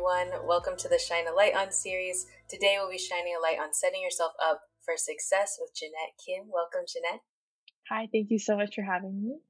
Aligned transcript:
everyone. 0.00 0.46
Welcome 0.46 0.78
to 0.78 0.88
the 0.88 0.98
Shine 0.98 1.26
a 1.28 1.32
Light 1.32 1.54
On 1.54 1.70
series. 1.70 2.24
Today 2.48 2.76
we'll 2.78 2.90
be 2.90 2.96
shining 2.96 3.34
a 3.36 3.42
light 3.42 3.58
on 3.60 3.74
setting 3.74 4.00
yourself 4.00 4.32
up 4.42 4.62
for 4.82 4.94
success 4.96 5.58
with 5.60 5.74
Jeanette 5.76 6.16
Kim. 6.16 6.48
Welcome, 6.50 6.88
Jeanette. 6.88 7.20
Hi, 7.90 8.08
thank 8.10 8.30
you 8.30 8.38
so 8.38 8.56
much 8.56 8.74
for 8.74 8.82
having 8.82 9.20
me. 9.20 9.40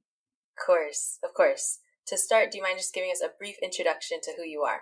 Of 0.57 0.65
course, 0.65 1.19
of 1.23 1.33
course. 1.33 1.79
To 2.07 2.17
start, 2.17 2.51
do 2.51 2.57
you 2.57 2.63
mind 2.63 2.79
just 2.79 2.93
giving 2.93 3.11
us 3.11 3.21
a 3.23 3.31
brief 3.39 3.55
introduction 3.63 4.19
to 4.23 4.33
who 4.35 4.43
you 4.43 4.61
are? 4.67 4.81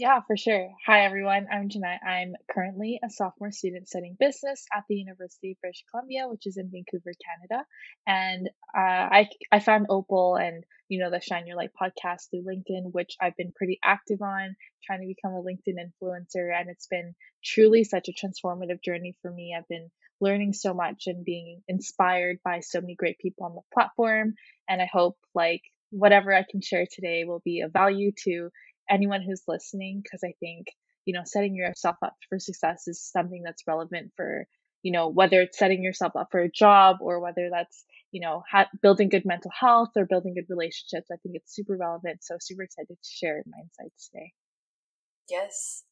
Yeah, 0.00 0.20
for 0.26 0.34
sure. 0.34 0.70
Hi, 0.86 1.04
everyone. 1.04 1.46
I'm 1.52 1.68
Jeanette. 1.68 2.00
I'm 2.02 2.32
currently 2.50 2.98
a 3.04 3.10
sophomore 3.10 3.52
student 3.52 3.86
studying 3.86 4.16
business 4.18 4.64
at 4.74 4.84
the 4.88 4.94
University 4.94 5.50
of 5.50 5.60
British 5.60 5.84
Columbia, 5.90 6.26
which 6.26 6.46
is 6.46 6.56
in 6.56 6.70
Vancouver, 6.72 7.12
Canada. 7.22 7.66
And 8.06 8.48
uh, 8.74 8.80
I, 8.80 9.28
I 9.52 9.60
found 9.60 9.88
Opal 9.90 10.36
and, 10.36 10.64
you 10.88 11.00
know, 11.00 11.10
the 11.10 11.20
Shine 11.20 11.46
Your 11.46 11.58
Light 11.58 11.72
podcast 11.78 12.30
through 12.30 12.44
LinkedIn, 12.44 12.92
which 12.92 13.16
I've 13.20 13.36
been 13.36 13.52
pretty 13.54 13.78
active 13.84 14.22
on, 14.22 14.56
trying 14.82 15.02
to 15.02 15.06
become 15.06 15.34
a 15.34 15.42
LinkedIn 15.42 15.76
influencer. 15.76 16.48
And 16.58 16.70
it's 16.70 16.86
been 16.86 17.14
truly 17.44 17.84
such 17.84 18.08
a 18.08 18.12
transformative 18.12 18.82
journey 18.82 19.18
for 19.20 19.30
me. 19.30 19.54
I've 19.54 19.68
been 19.68 19.90
learning 20.18 20.54
so 20.54 20.72
much 20.72 21.08
and 21.08 21.26
being 21.26 21.60
inspired 21.68 22.38
by 22.42 22.60
so 22.60 22.80
many 22.80 22.94
great 22.94 23.18
people 23.18 23.44
on 23.44 23.54
the 23.54 23.60
platform. 23.74 24.32
And 24.66 24.80
I 24.80 24.88
hope, 24.90 25.18
like, 25.34 25.60
whatever 25.90 26.32
I 26.32 26.46
can 26.50 26.62
share 26.62 26.86
today 26.90 27.24
will 27.24 27.42
be 27.44 27.60
of 27.60 27.72
value 27.74 28.12
to 28.24 28.48
anyone 28.90 29.22
who's 29.22 29.42
listening 29.46 30.00
because 30.02 30.20
I 30.24 30.34
think, 30.40 30.66
you 31.04 31.14
know, 31.14 31.22
setting 31.24 31.54
yourself 31.54 31.96
up 32.02 32.16
for 32.28 32.38
success 32.38 32.84
is 32.86 33.02
something 33.02 33.42
that's 33.44 33.66
relevant 33.66 34.12
for, 34.16 34.46
you 34.82 34.92
know, 34.92 35.08
whether 35.08 35.40
it's 35.42 35.58
setting 35.58 35.82
yourself 35.82 36.12
up 36.16 36.28
for 36.30 36.40
a 36.40 36.50
job 36.50 36.96
or 37.00 37.20
whether 37.20 37.48
that's, 37.50 37.84
you 38.12 38.20
know, 38.20 38.42
ha- 38.50 38.68
building 38.82 39.08
good 39.08 39.24
mental 39.24 39.50
health 39.58 39.90
or 39.96 40.04
building 40.04 40.34
good 40.34 40.50
relationships. 40.50 41.08
I 41.12 41.16
think 41.22 41.36
it's 41.36 41.54
super 41.54 41.76
relevant. 41.76 42.22
So 42.22 42.36
super 42.40 42.62
excited 42.62 42.96
to 43.02 43.10
share 43.10 43.42
my 43.46 43.58
insights 43.62 44.08
today. 44.08 44.32
Yes. 45.28 45.84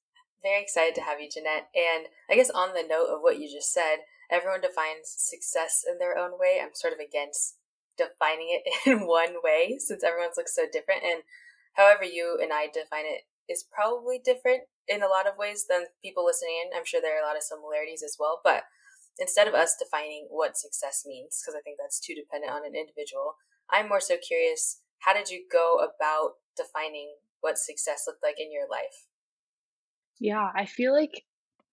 Very 0.42 0.62
excited 0.62 0.94
to 0.96 1.02
have 1.02 1.20
you, 1.20 1.28
Jeanette. 1.28 1.68
And 1.74 2.06
I 2.30 2.34
guess 2.34 2.50
on 2.50 2.74
the 2.74 2.86
note 2.88 3.08
of 3.14 3.20
what 3.22 3.38
you 3.38 3.50
just 3.50 3.72
said, 3.72 3.98
everyone 4.30 4.60
defines 4.60 5.14
success 5.16 5.84
in 5.88 5.98
their 5.98 6.16
own 6.16 6.38
way. 6.38 6.60
I'm 6.62 6.74
sort 6.74 6.92
of 6.92 7.00
against 7.00 7.56
defining 7.96 8.48
it 8.50 8.62
in 8.86 9.06
one 9.06 9.42
way 9.42 9.78
since 9.78 10.04
everyone's 10.04 10.36
looks 10.36 10.54
so 10.54 10.66
different. 10.70 11.02
And 11.02 11.22
however 11.78 12.02
you 12.02 12.38
and 12.42 12.52
I 12.52 12.66
define 12.66 13.06
it 13.06 13.22
is 13.48 13.64
probably 13.72 14.18
different 14.18 14.66
in 14.88 15.00
a 15.00 15.08
lot 15.08 15.26
of 15.26 15.38
ways 15.38 15.66
than 15.70 15.86
people 16.02 16.26
listening 16.26 16.58
in. 16.66 16.76
I'm 16.76 16.84
sure 16.84 17.00
there 17.00 17.16
are 17.16 17.22
a 17.22 17.26
lot 17.26 17.36
of 17.36 17.46
similarities 17.46 18.02
as 18.02 18.16
well, 18.18 18.40
but 18.42 18.64
instead 19.18 19.46
of 19.46 19.54
us 19.54 19.76
defining 19.78 20.26
what 20.28 20.58
success 20.58 21.04
means, 21.06 21.40
because 21.40 21.54
I 21.56 21.62
think 21.62 21.78
that's 21.78 22.00
too 22.00 22.14
dependent 22.14 22.52
on 22.52 22.66
an 22.66 22.74
individual, 22.74 23.36
I'm 23.70 23.88
more 23.88 24.00
so 24.00 24.16
curious 24.18 24.82
how 24.98 25.14
did 25.14 25.30
you 25.30 25.44
go 25.50 25.78
about 25.78 26.32
defining 26.56 27.14
what 27.40 27.58
success 27.58 28.04
looked 28.06 28.22
like 28.22 28.40
in 28.40 28.52
your 28.52 28.68
life? 28.68 29.06
Yeah, 30.18 30.50
I 30.52 30.66
feel 30.66 30.92
like 30.92 31.22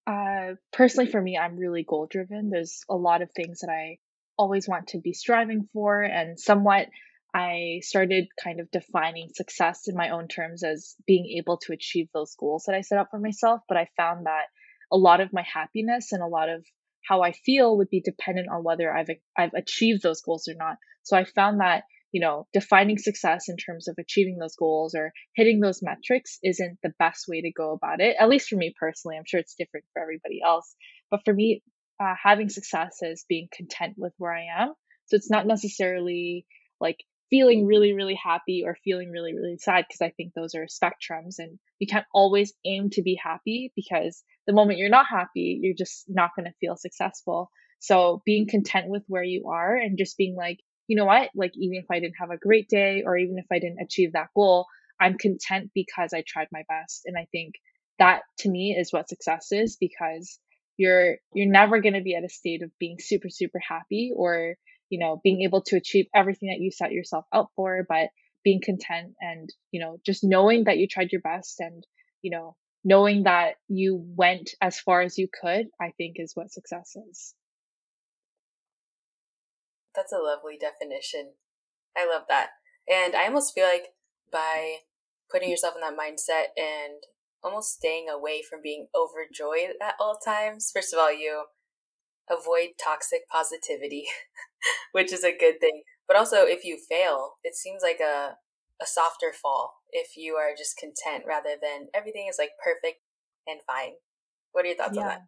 uh, 0.05 0.55
personally 0.71 1.09
for 1.09 1.19
me, 1.19 1.37
I'm 1.37 1.57
really 1.57 1.83
goal 1.83 2.07
driven. 2.09 2.51
There's 2.51 2.83
a 2.87 2.95
lot 2.95 3.23
of 3.23 3.31
things 3.31 3.61
that 3.61 3.71
I 3.71 3.97
always 4.37 4.67
want 4.67 4.89
to 4.89 4.99
be 4.99 5.13
striving 5.13 5.67
for, 5.73 6.03
and 6.03 6.39
somewhat 6.39 6.87
I 7.35 7.81
started 7.83 8.29
kind 8.41 8.61
of 8.61 8.71
defining 8.71 9.27
success 9.33 9.89
in 9.89 9.95
my 9.95 10.11
own 10.11 10.29
terms 10.29 10.63
as 10.63 10.95
being 11.05 11.25
able 11.37 11.57
to 11.63 11.73
achieve 11.73 12.07
those 12.13 12.33
goals 12.35 12.63
that 12.65 12.75
I 12.75 12.79
set 12.79 12.97
up 12.97 13.09
for 13.11 13.19
myself. 13.19 13.59
But 13.67 13.75
I 13.75 13.89
found 13.97 14.25
that 14.25 14.45
a 14.89 14.95
lot 14.95 15.19
of 15.19 15.33
my 15.33 15.41
happiness 15.41 16.13
and 16.13 16.23
a 16.23 16.27
lot 16.27 16.47
of 16.47 16.65
how 17.05 17.23
I 17.23 17.33
feel 17.33 17.77
would 17.77 17.89
be 17.89 17.99
dependent 17.99 18.47
on 18.49 18.63
whether 18.63 18.89
I've 18.89 19.09
I've 19.37 19.53
achieved 19.53 20.01
those 20.01 20.21
goals 20.21 20.47
or 20.47 20.53
not. 20.53 20.77
So 21.03 21.17
I 21.17 21.25
found 21.25 21.59
that 21.59 21.83
you 22.13 22.21
know 22.21 22.47
defining 22.53 22.97
success 22.97 23.49
in 23.49 23.57
terms 23.57 23.89
of 23.89 23.95
achieving 23.99 24.37
those 24.37 24.55
goals 24.55 24.95
or 24.95 25.11
hitting 25.35 25.59
those 25.59 25.83
metrics 25.83 26.39
isn't 26.41 26.79
the 26.83 26.93
best 26.99 27.27
way 27.27 27.41
to 27.41 27.51
go 27.51 27.73
about 27.73 27.99
it. 27.99 28.15
At 28.17 28.29
least 28.29 28.47
for 28.47 28.55
me 28.55 28.73
personally, 28.79 29.17
I'm 29.17 29.25
sure 29.25 29.41
it's 29.41 29.55
different 29.55 29.87
for 29.91 30.01
everybody 30.01 30.39
else. 30.41 30.73
But 31.11 31.25
for 31.25 31.33
me, 31.33 31.63
uh, 31.99 32.13
having 32.23 32.47
success 32.47 32.99
is 33.01 33.25
being 33.27 33.49
content 33.51 33.95
with 33.97 34.13
where 34.17 34.33
I 34.33 34.45
am. 34.63 34.73
So 35.07 35.17
it's 35.17 35.29
not 35.29 35.45
necessarily 35.45 36.45
like 36.79 37.03
feeling 37.29 37.65
really, 37.65 37.93
really 37.93 38.19
happy 38.21 38.63
or 38.65 38.77
feeling 38.83 39.11
really, 39.11 39.33
really 39.33 39.57
sad 39.57 39.85
because 39.87 40.01
I 40.01 40.11
think 40.11 40.33
those 40.33 40.55
are 40.55 40.67
spectrums 40.67 41.39
and 41.39 41.57
you 41.79 41.87
can't 41.87 42.05
always 42.13 42.53
aim 42.65 42.89
to 42.91 43.01
be 43.01 43.19
happy 43.21 43.71
because 43.75 44.23
the 44.47 44.53
moment 44.53 44.79
you're 44.79 44.89
not 44.89 45.07
happy, 45.09 45.59
you're 45.61 45.75
just 45.75 46.05
not 46.07 46.31
going 46.35 46.45
to 46.45 46.57
feel 46.59 46.75
successful. 46.75 47.49
So 47.79 48.21
being 48.25 48.47
content 48.47 48.87
with 48.89 49.03
where 49.07 49.23
you 49.23 49.49
are 49.49 49.75
and 49.75 49.97
just 49.97 50.17
being 50.17 50.35
like, 50.35 50.59
you 50.87 50.95
know 50.95 51.05
what, 51.05 51.29
like 51.35 51.51
even 51.55 51.77
if 51.77 51.85
I 51.91 51.99
didn't 51.99 52.19
have 52.19 52.29
a 52.29 52.37
great 52.37 52.69
day 52.69 53.03
or 53.05 53.17
even 53.17 53.37
if 53.39 53.45
I 53.51 53.59
didn't 53.59 53.81
achieve 53.81 54.13
that 54.13 54.29
goal, 54.35 54.67
I'm 54.99 55.17
content 55.17 55.71
because 55.73 56.13
I 56.13 56.23
tried 56.25 56.47
my 56.51 56.63
best. 56.69 57.03
And 57.05 57.17
I 57.17 57.27
think 57.31 57.55
that 57.99 58.21
to 58.39 58.49
me 58.49 58.75
is 58.77 58.93
what 58.93 59.09
success 59.09 59.47
is 59.51 59.77
because 59.79 60.39
you're 60.77 61.15
you're 61.33 61.51
never 61.51 61.79
going 61.79 61.93
to 61.93 62.01
be 62.01 62.15
at 62.15 62.23
a 62.23 62.29
state 62.29 62.61
of 62.61 62.71
being 62.79 62.97
super 62.99 63.29
super 63.29 63.59
happy 63.59 64.11
or 64.15 64.55
you 64.95 64.99
know, 64.99 65.19
being 65.25 65.41
able 65.41 65.61
to 65.61 65.75
achieve 65.75 66.05
everything 66.15 66.47
that 66.47 66.61
you 66.61 66.71
set 66.71 66.93
yourself 66.93 67.25
out 67.33 67.49
for, 67.53 67.85
but 67.89 68.11
being 68.45 68.61
content 68.63 69.13
and, 69.19 69.49
you 69.71 69.81
know, 69.81 69.97
just 70.05 70.23
knowing 70.23 70.63
that 70.63 70.77
you 70.77 70.87
tried 70.87 71.11
your 71.11 71.19
best 71.19 71.59
and, 71.59 71.85
you 72.21 72.31
know, 72.31 72.55
knowing 72.85 73.23
that 73.23 73.55
you 73.67 74.01
went 74.15 74.51
as 74.61 74.79
far 74.79 75.01
as 75.01 75.17
you 75.17 75.27
could, 75.27 75.65
I 75.81 75.91
think 75.97 76.15
is 76.15 76.31
what 76.33 76.49
success 76.49 76.95
is. 77.09 77.33
That's 79.93 80.13
a 80.13 80.17
lovely 80.17 80.57
definition. 80.57 81.31
I 81.97 82.07
love 82.07 82.23
that. 82.29 82.51
And 82.87 83.15
I 83.15 83.25
almost 83.25 83.53
feel 83.53 83.65
like 83.65 83.87
by 84.31 84.77
putting 85.29 85.49
yourself 85.49 85.75
in 85.75 85.81
that 85.81 85.99
mindset 85.99 86.55
and 86.57 87.03
almost 87.43 87.73
staying 87.73 88.07
away 88.09 88.43
from 88.49 88.61
being 88.63 88.87
overjoyed 88.95 89.75
at 89.81 89.95
all 89.99 90.17
times, 90.23 90.71
first 90.73 90.93
of 90.93 90.99
all, 90.99 91.11
you 91.11 91.43
avoid 92.29 92.69
toxic 92.81 93.21
positivity, 93.31 94.05
which 94.91 95.13
is 95.13 95.23
a 95.23 95.35
good 95.35 95.59
thing. 95.59 95.83
But 96.07 96.17
also, 96.17 96.45
if 96.45 96.63
you 96.63 96.77
fail, 96.89 97.33
it 97.43 97.55
seems 97.55 97.81
like 97.81 97.99
a 97.99 98.37
a 98.81 98.85
softer 98.85 99.31
fall 99.31 99.75
if 99.91 100.17
you 100.17 100.33
are 100.35 100.51
just 100.57 100.77
content 100.77 101.23
rather 101.25 101.55
than 101.61 101.87
everything 101.93 102.27
is 102.29 102.35
like 102.37 102.49
perfect 102.61 102.99
and 103.47 103.61
fine. 103.65 103.93
What 104.51 104.65
are 104.65 104.67
your 104.67 104.77
thoughts 104.77 104.95
yeah. 104.95 105.01
on 105.01 105.07
that? 105.07 105.21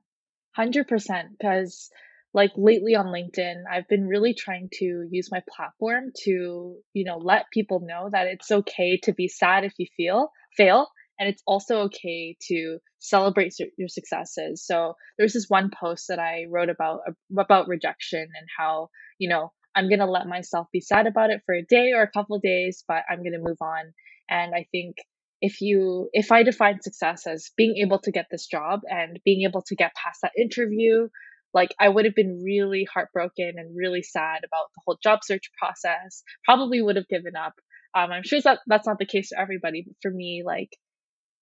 Hundred 0.56 0.88
percent. 0.88 1.30
Because 1.38 1.90
like 2.34 2.52
lately 2.58 2.96
on 2.96 3.08
LinkedIn, 3.08 3.64
I've 3.72 3.88
been 3.88 4.08
really 4.08 4.34
trying 4.34 4.70
to 4.80 5.08
use 5.10 5.30
my 5.32 5.42
platform 5.56 6.12
to, 6.26 6.76
you 6.94 7.06
know, 7.06 7.18
let 7.18 7.46
people 7.54 7.80
know 7.82 8.10
that 8.12 8.28
it's 8.28 8.52
okay 8.52 8.98
to 9.04 9.14
be 9.14 9.28
sad 9.28 9.64
if 9.64 9.74
you 9.78 9.88
feel 9.96 10.30
fail 10.56 10.88
and 11.20 11.30
it's 11.30 11.44
also 11.46 11.82
okay 11.84 12.36
to 12.48 12.78
celebrate 13.00 13.54
your 13.78 13.88
successes. 13.88 14.66
So 14.66 14.96
there's 15.18 15.34
this 15.34 15.48
one 15.50 15.70
post 15.70 16.06
that 16.10 16.20
i 16.20 16.46
wrote 16.50 16.70
about 16.70 17.02
about 17.38 17.68
rejection 17.68 18.22
and 18.22 18.48
how 18.58 18.90
you 19.20 19.30
know 19.30 19.52
i'm 19.76 19.90
going 19.90 20.00
to 20.00 20.06
let 20.06 20.28
myself 20.28 20.68
be 20.72 20.82
sad 20.82 21.08
about 21.08 21.30
it 21.30 21.42
for 21.46 21.56
a 21.56 21.66
day 21.66 21.92
or 21.94 22.02
a 22.02 22.12
couple 22.12 22.36
of 22.36 22.42
days 22.42 22.84
but 22.88 23.04
i'm 23.10 23.20
going 23.20 23.34
to 23.34 23.40
move 23.40 23.58
on. 23.62 23.94
And 24.30 24.54
i 24.54 24.68
think 24.72 24.96
if 25.42 25.62
you 25.62 26.10
if 26.14 26.32
i 26.32 26.44
define 26.44 26.82
success 26.82 27.28
as 27.28 27.52
being 27.56 27.76
able 27.84 28.00
to 28.00 28.12
get 28.12 28.26
this 28.32 28.48
job 28.48 28.82
and 28.90 29.20
being 29.24 29.48
able 29.48 29.62
to 29.68 29.76
get 29.76 29.94
past 29.96 30.20
that 30.24 30.32
interview 30.40 31.08
like 31.54 31.74
i 31.80 31.88
would 31.88 32.06
have 32.06 32.16
been 32.16 32.42
really 32.44 32.88
heartbroken 32.92 33.54
and 33.58 33.76
really 33.76 34.02
sad 34.04 34.40
about 34.40 34.68
the 34.76 34.82
whole 34.86 34.98
job 35.02 35.20
search 35.24 35.52
process. 35.58 36.24
Probably 36.46 36.82
would 36.82 36.96
have 36.96 37.08
given 37.08 37.36
up. 37.36 37.54
Um, 37.96 38.12
i'm 38.12 38.24
sure 38.24 38.42
that 38.42 38.60
that's 38.68 38.88
not 38.88 39.00
the 39.00 39.06
case 39.06 39.30
for 39.30 39.40
everybody 39.42 39.84
but 39.88 39.96
for 40.02 40.12
me 40.12 40.44
like 40.46 40.70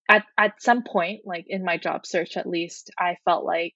at 0.09 0.25
at 0.37 0.61
some 0.61 0.83
point 0.83 1.21
like 1.25 1.45
in 1.47 1.63
my 1.63 1.77
job 1.77 2.05
search 2.05 2.37
at 2.37 2.47
least 2.47 2.91
i 2.99 3.17
felt 3.25 3.43
like 3.45 3.73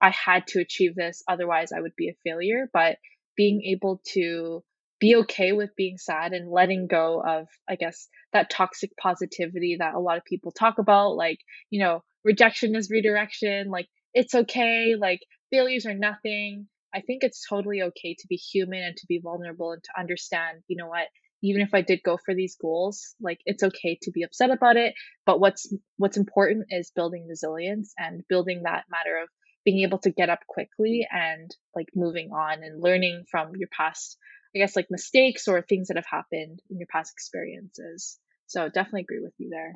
i 0.00 0.10
had 0.10 0.46
to 0.46 0.60
achieve 0.60 0.94
this 0.94 1.22
otherwise 1.28 1.72
i 1.72 1.80
would 1.80 1.96
be 1.96 2.08
a 2.08 2.16
failure. 2.24 2.68
But 2.72 2.98
being 3.36 3.62
able 3.62 4.00
to 4.12 4.62
be 5.00 5.16
okay 5.16 5.52
with 5.52 5.74
being 5.76 5.98
sad 5.98 6.32
and 6.32 6.50
letting 6.50 6.86
go 6.86 7.22
of 7.26 7.48
i 7.68 7.76
guess 7.76 8.08
that 8.32 8.50
toxic 8.50 8.90
positivity 9.00 9.76
that 9.78 9.94
a 9.94 10.00
lot 10.00 10.18
of 10.18 10.24
people 10.24 10.52
talk 10.52 10.78
about 10.78 11.16
like 11.16 11.38
you 11.70 11.82
know 11.82 12.02
rejection 12.24 12.76
is 12.76 12.90
redirection 12.90 13.68
like 13.68 13.88
it's 14.14 14.34
okay 14.34 14.94
like 14.98 15.20
failures 15.52 15.86
are 15.86 15.94
nothing. 15.94 16.66
I 16.94 17.00
think 17.00 17.22
it's 17.22 17.46
totally 17.48 17.82
okay 17.82 18.14
to 18.18 18.26
be 18.28 18.36
human 18.36 18.82
and 18.82 18.96
to 18.96 19.06
be 19.08 19.20
vulnerable 19.22 19.72
and 19.72 19.82
to 19.82 20.00
understand 20.00 20.58
you 20.66 20.76
know 20.76 20.88
what 20.88 21.06
even 21.42 21.62
if 21.62 21.74
I 21.74 21.82
did 21.82 22.02
go 22.04 22.16
for 22.16 22.34
these 22.34 22.56
goals, 22.60 23.14
like 23.20 23.40
it's 23.44 23.62
okay 23.62 23.98
to 24.02 24.10
be 24.10 24.22
upset 24.22 24.50
about 24.50 24.76
it. 24.76 24.94
But 25.26 25.40
what's 25.40 25.72
what's 25.96 26.16
important 26.16 26.66
is 26.70 26.92
building 26.94 27.26
resilience 27.28 27.92
and 27.98 28.22
building 28.28 28.62
that 28.64 28.84
matter 28.90 29.18
of 29.22 29.28
being 29.64 29.82
able 29.82 29.98
to 29.98 30.10
get 30.10 30.30
up 30.30 30.40
quickly 30.48 31.06
and 31.10 31.54
like 31.74 31.88
moving 31.94 32.30
on 32.32 32.62
and 32.62 32.82
learning 32.82 33.24
from 33.30 33.52
your 33.56 33.68
past, 33.76 34.16
I 34.54 34.58
guess 34.58 34.76
like 34.76 34.90
mistakes 34.90 35.48
or 35.48 35.62
things 35.62 35.88
that 35.88 35.96
have 35.96 36.06
happened 36.10 36.60
in 36.70 36.78
your 36.78 36.88
past 36.90 37.12
experiences. 37.12 38.18
So 38.46 38.68
definitely 38.68 39.02
agree 39.02 39.20
with 39.20 39.34
you 39.38 39.50
there. 39.50 39.74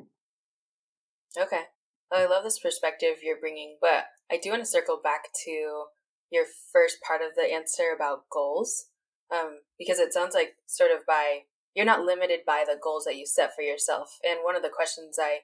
Okay. 1.41 1.63
Well, 2.11 2.21
I 2.21 2.29
love 2.29 2.43
this 2.43 2.59
perspective 2.59 3.17
you're 3.21 3.39
bringing, 3.39 3.77
but 3.81 4.05
I 4.31 4.39
do 4.41 4.51
want 4.51 4.61
to 4.61 4.69
circle 4.69 4.99
back 5.03 5.23
to 5.45 5.85
your 6.31 6.45
first 6.71 6.97
part 7.05 7.21
of 7.21 7.35
the 7.35 7.53
answer 7.53 7.93
about 7.95 8.29
goals. 8.31 8.85
Um, 9.31 9.59
because 9.77 9.99
it 9.99 10.13
sounds 10.13 10.33
like 10.33 10.55
sort 10.67 10.91
of 10.91 11.05
by 11.05 11.41
you're 11.77 11.85
not 11.85 12.03
limited 12.03 12.39
by 12.43 12.63
the 12.65 12.75
goals 12.81 13.05
that 13.05 13.17
you 13.17 13.27
set 13.27 13.53
for 13.53 13.61
yourself. 13.61 14.17
And 14.27 14.39
one 14.43 14.55
of 14.55 14.63
the 14.63 14.69
questions 14.75 15.19
I 15.21 15.41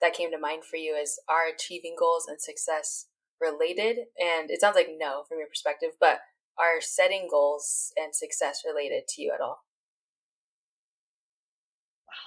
that 0.00 0.14
came 0.14 0.30
to 0.30 0.38
mind 0.38 0.64
for 0.64 0.76
you 0.76 0.94
is 0.94 1.18
are 1.28 1.48
achieving 1.52 1.96
goals 1.98 2.26
and 2.28 2.40
success 2.40 3.06
related? 3.40 3.96
And 4.16 4.48
it 4.48 4.60
sounds 4.60 4.76
like 4.76 4.90
no 4.96 5.24
from 5.28 5.38
your 5.38 5.48
perspective, 5.48 5.90
but 5.98 6.20
are 6.56 6.80
setting 6.80 7.26
goals 7.28 7.92
and 7.96 8.14
success 8.14 8.62
related 8.64 9.08
to 9.08 9.22
you 9.22 9.32
at 9.34 9.40
all? 9.40 9.64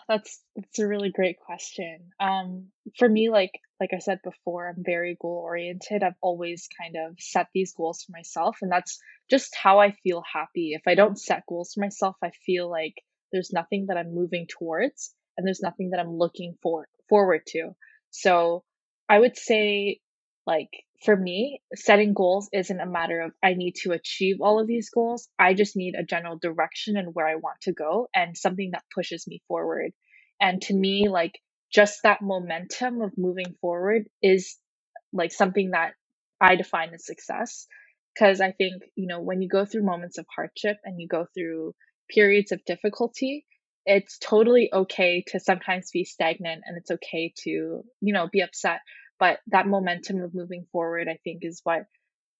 That's 0.09 0.41
that's 0.55 0.79
a 0.79 0.87
really 0.87 1.09
great 1.09 1.37
question. 1.39 2.09
Um, 2.19 2.67
for 2.99 3.07
me, 3.07 3.29
like 3.29 3.51
like 3.79 3.91
I 3.93 3.99
said 3.99 4.19
before, 4.21 4.67
I'm 4.67 4.83
very 4.85 5.17
goal 5.19 5.41
oriented. 5.43 6.03
I've 6.03 6.19
always 6.21 6.67
kind 6.81 6.95
of 6.97 7.15
set 7.19 7.47
these 7.53 7.73
goals 7.73 8.03
for 8.03 8.11
myself, 8.11 8.57
and 8.61 8.71
that's 8.71 8.99
just 9.29 9.55
how 9.55 9.79
I 9.79 9.95
feel 10.03 10.23
happy. 10.31 10.73
If 10.73 10.81
I 10.87 10.95
don't 10.95 11.17
set 11.17 11.45
goals 11.47 11.71
for 11.73 11.79
myself, 11.79 12.17
I 12.21 12.31
feel 12.45 12.69
like 12.69 12.95
there's 13.31 13.51
nothing 13.51 13.87
that 13.87 13.97
I'm 13.97 14.13
moving 14.13 14.47
towards, 14.47 15.13
and 15.37 15.45
there's 15.45 15.61
nothing 15.61 15.91
that 15.91 15.99
I'm 15.99 16.17
looking 16.17 16.55
for 16.61 16.87
forward 17.09 17.41
to. 17.47 17.71
So 18.11 18.63
I 19.09 19.19
would 19.19 19.37
say, 19.37 19.99
like 20.47 20.69
for 21.03 21.15
me, 21.15 21.61
setting 21.75 22.13
goals 22.13 22.49
isn't 22.53 22.79
a 22.79 22.85
matter 22.85 23.21
of 23.21 23.31
I 23.43 23.53
need 23.53 23.75
to 23.83 23.91
achieve 23.91 24.37
all 24.41 24.59
of 24.59 24.67
these 24.67 24.89
goals. 24.89 25.27
I 25.37 25.53
just 25.53 25.75
need 25.75 25.95
a 25.95 26.03
general 26.03 26.37
direction 26.37 26.97
and 26.97 27.13
where 27.13 27.27
I 27.27 27.35
want 27.35 27.61
to 27.63 27.73
go 27.73 28.07
and 28.15 28.37
something 28.37 28.71
that 28.71 28.83
pushes 28.93 29.27
me 29.27 29.41
forward. 29.47 29.91
And 30.39 30.61
to 30.63 30.73
me, 30.73 31.09
like 31.09 31.33
just 31.73 31.99
that 32.03 32.21
momentum 32.21 33.01
of 33.01 33.11
moving 33.17 33.55
forward 33.61 34.03
is 34.21 34.57
like 35.13 35.31
something 35.31 35.71
that 35.71 35.93
I 36.39 36.55
define 36.55 36.93
as 36.93 37.05
success. 37.05 37.67
Because 38.13 38.39
I 38.39 38.51
think, 38.53 38.81
you 38.95 39.07
know, 39.07 39.21
when 39.21 39.41
you 39.41 39.49
go 39.49 39.65
through 39.65 39.83
moments 39.83 40.17
of 40.17 40.25
hardship 40.33 40.77
and 40.85 41.01
you 41.01 41.07
go 41.07 41.25
through 41.33 41.75
periods 42.09 42.51
of 42.51 42.63
difficulty, 42.65 43.45
it's 43.85 44.17
totally 44.17 44.69
okay 44.73 45.23
to 45.27 45.39
sometimes 45.39 45.91
be 45.91 46.05
stagnant 46.05 46.63
and 46.65 46.77
it's 46.77 46.91
okay 46.91 47.33
to, 47.43 47.49
you 47.49 48.13
know, 48.13 48.27
be 48.31 48.41
upset 48.41 48.79
but 49.19 49.39
that 49.47 49.67
momentum 49.67 50.21
of 50.21 50.33
moving 50.33 50.65
forward 50.71 51.07
i 51.07 51.17
think 51.23 51.39
is 51.41 51.61
what 51.63 51.83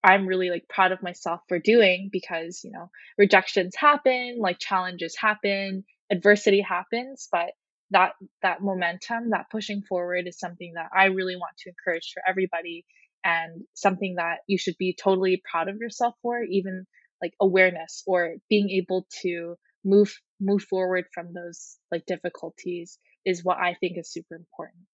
i'm 0.03 0.27
really 0.27 0.50
like 0.50 0.67
proud 0.69 0.91
of 0.91 1.03
myself 1.03 1.41
for 1.47 1.59
doing 1.59 2.09
because 2.12 2.62
you 2.63 2.71
know 2.71 2.89
rejections 3.17 3.75
happen 3.75 4.38
like 4.39 4.59
challenges 4.59 5.15
happen 5.17 5.83
adversity 6.11 6.61
happens 6.61 7.27
but 7.31 7.51
that 7.91 8.13
that 8.41 8.61
momentum 8.61 9.29
that 9.31 9.45
pushing 9.51 9.81
forward 9.88 10.27
is 10.27 10.39
something 10.39 10.73
that 10.75 10.89
i 10.95 11.06
really 11.06 11.35
want 11.35 11.56
to 11.57 11.69
encourage 11.69 12.11
for 12.13 12.21
everybody 12.27 12.85
and 13.23 13.63
something 13.73 14.15
that 14.18 14.39
you 14.47 14.57
should 14.57 14.75
be 14.77 14.95
totally 15.01 15.41
proud 15.50 15.68
of 15.68 15.77
yourself 15.77 16.13
for 16.21 16.41
even 16.44 16.85
like 17.21 17.33
awareness 17.41 18.03
or 18.06 18.35
being 18.50 18.69
able 18.69 19.07
to 19.21 19.56
move 19.83 20.13
move 20.39 20.63
forward 20.63 21.06
from 21.13 21.33
those 21.33 21.77
like 21.91 22.06
difficulties 22.06 23.00
is 23.25 23.44
what 23.44 23.57
i 23.57 23.73
think 23.79 23.97
is 23.97 24.12
super 24.12 24.35
important 24.35 24.88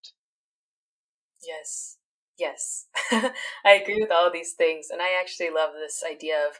Yes. 1.46 1.98
Yes. 2.38 2.88
I 3.66 3.74
agree 3.74 4.00
with 4.00 4.12
all 4.12 4.32
these 4.32 4.54
things. 4.54 4.88
And 4.92 5.02
I 5.02 5.20
actually 5.20 5.50
love 5.50 5.72
this 5.74 6.04
idea 6.10 6.38
of 6.48 6.60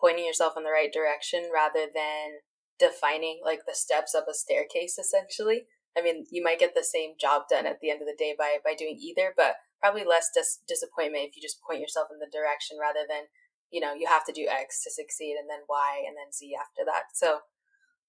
pointing 0.00 0.24
yourself 0.24 0.54
in 0.56 0.64
the 0.64 0.70
right 0.70 0.92
direction 0.92 1.50
rather 1.52 1.86
than 1.92 2.40
defining 2.78 3.40
like 3.44 3.66
the 3.66 3.74
steps 3.74 4.14
up 4.14 4.26
a 4.28 4.34
staircase 4.34 4.98
essentially. 4.98 5.66
I 5.96 6.02
mean, 6.02 6.26
you 6.30 6.42
might 6.42 6.58
get 6.58 6.74
the 6.74 6.84
same 6.84 7.14
job 7.20 7.42
done 7.50 7.66
at 7.66 7.80
the 7.80 7.90
end 7.90 8.00
of 8.00 8.06
the 8.06 8.16
day 8.16 8.34
by 8.36 8.58
by 8.64 8.74
doing 8.74 8.96
either, 9.00 9.34
but 9.36 9.56
probably 9.80 10.04
less 10.04 10.30
dis- 10.32 10.62
disappointment 10.66 11.28
if 11.28 11.36
you 11.36 11.42
just 11.42 11.60
point 11.62 11.80
yourself 11.80 12.08
in 12.12 12.18
the 12.18 12.30
direction 12.30 12.78
rather 12.80 13.04
than, 13.08 13.26
you 13.70 13.80
know, 13.80 13.94
you 13.94 14.06
have 14.08 14.24
to 14.26 14.32
do 14.32 14.46
X 14.50 14.82
to 14.84 14.90
succeed 14.90 15.36
and 15.38 15.48
then 15.48 15.60
Y 15.68 16.02
and 16.06 16.16
then 16.16 16.32
Z 16.32 16.52
after 16.58 16.84
that. 16.86 17.14
So, 17.14 17.40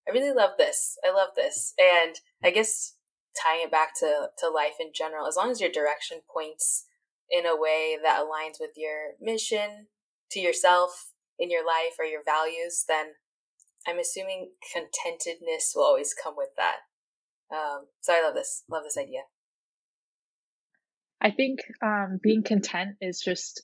I 0.08 0.12
really 0.12 0.34
love 0.34 0.52
this. 0.58 0.98
I 1.08 1.14
love 1.14 1.30
this. 1.36 1.74
And 1.78 2.16
I 2.44 2.52
guess 2.52 2.96
tying 3.42 3.64
it 3.64 3.72
back 3.72 3.98
to, 4.00 4.30
to 4.40 4.50
life 4.50 4.76
in 4.80 4.92
general, 4.94 5.28
as 5.28 5.36
long 5.36 5.52
as 5.52 5.62
your 5.62 5.72
direction 5.72 6.20
points 6.34 6.86
in 7.30 7.46
a 7.46 7.56
way 7.56 7.98
that 8.02 8.20
aligns 8.20 8.60
with 8.60 8.72
your 8.76 9.12
mission, 9.22 9.88
to 10.32 10.40
yourself, 10.40 11.12
in 11.38 11.50
your 11.50 11.66
life, 11.66 11.96
or 12.00 12.06
your 12.06 12.24
values, 12.24 12.84
then 12.88 13.08
I'm 13.88 14.00
assuming 14.00 14.52
contentedness 14.76 15.74
will 15.76 15.84
always 15.84 16.14
come 16.14 16.36
with 16.36 16.50
that. 16.58 16.78
Um, 17.54 17.86
so 18.00 18.14
I 18.14 18.22
love 18.22 18.34
this. 18.34 18.64
Love 18.70 18.84
this 18.84 18.98
idea. 18.98 19.22
I 21.22 21.32
think 21.32 21.60
um, 21.84 22.20
being 22.22 22.44
content 22.44 22.96
is 23.02 23.22
just 23.22 23.64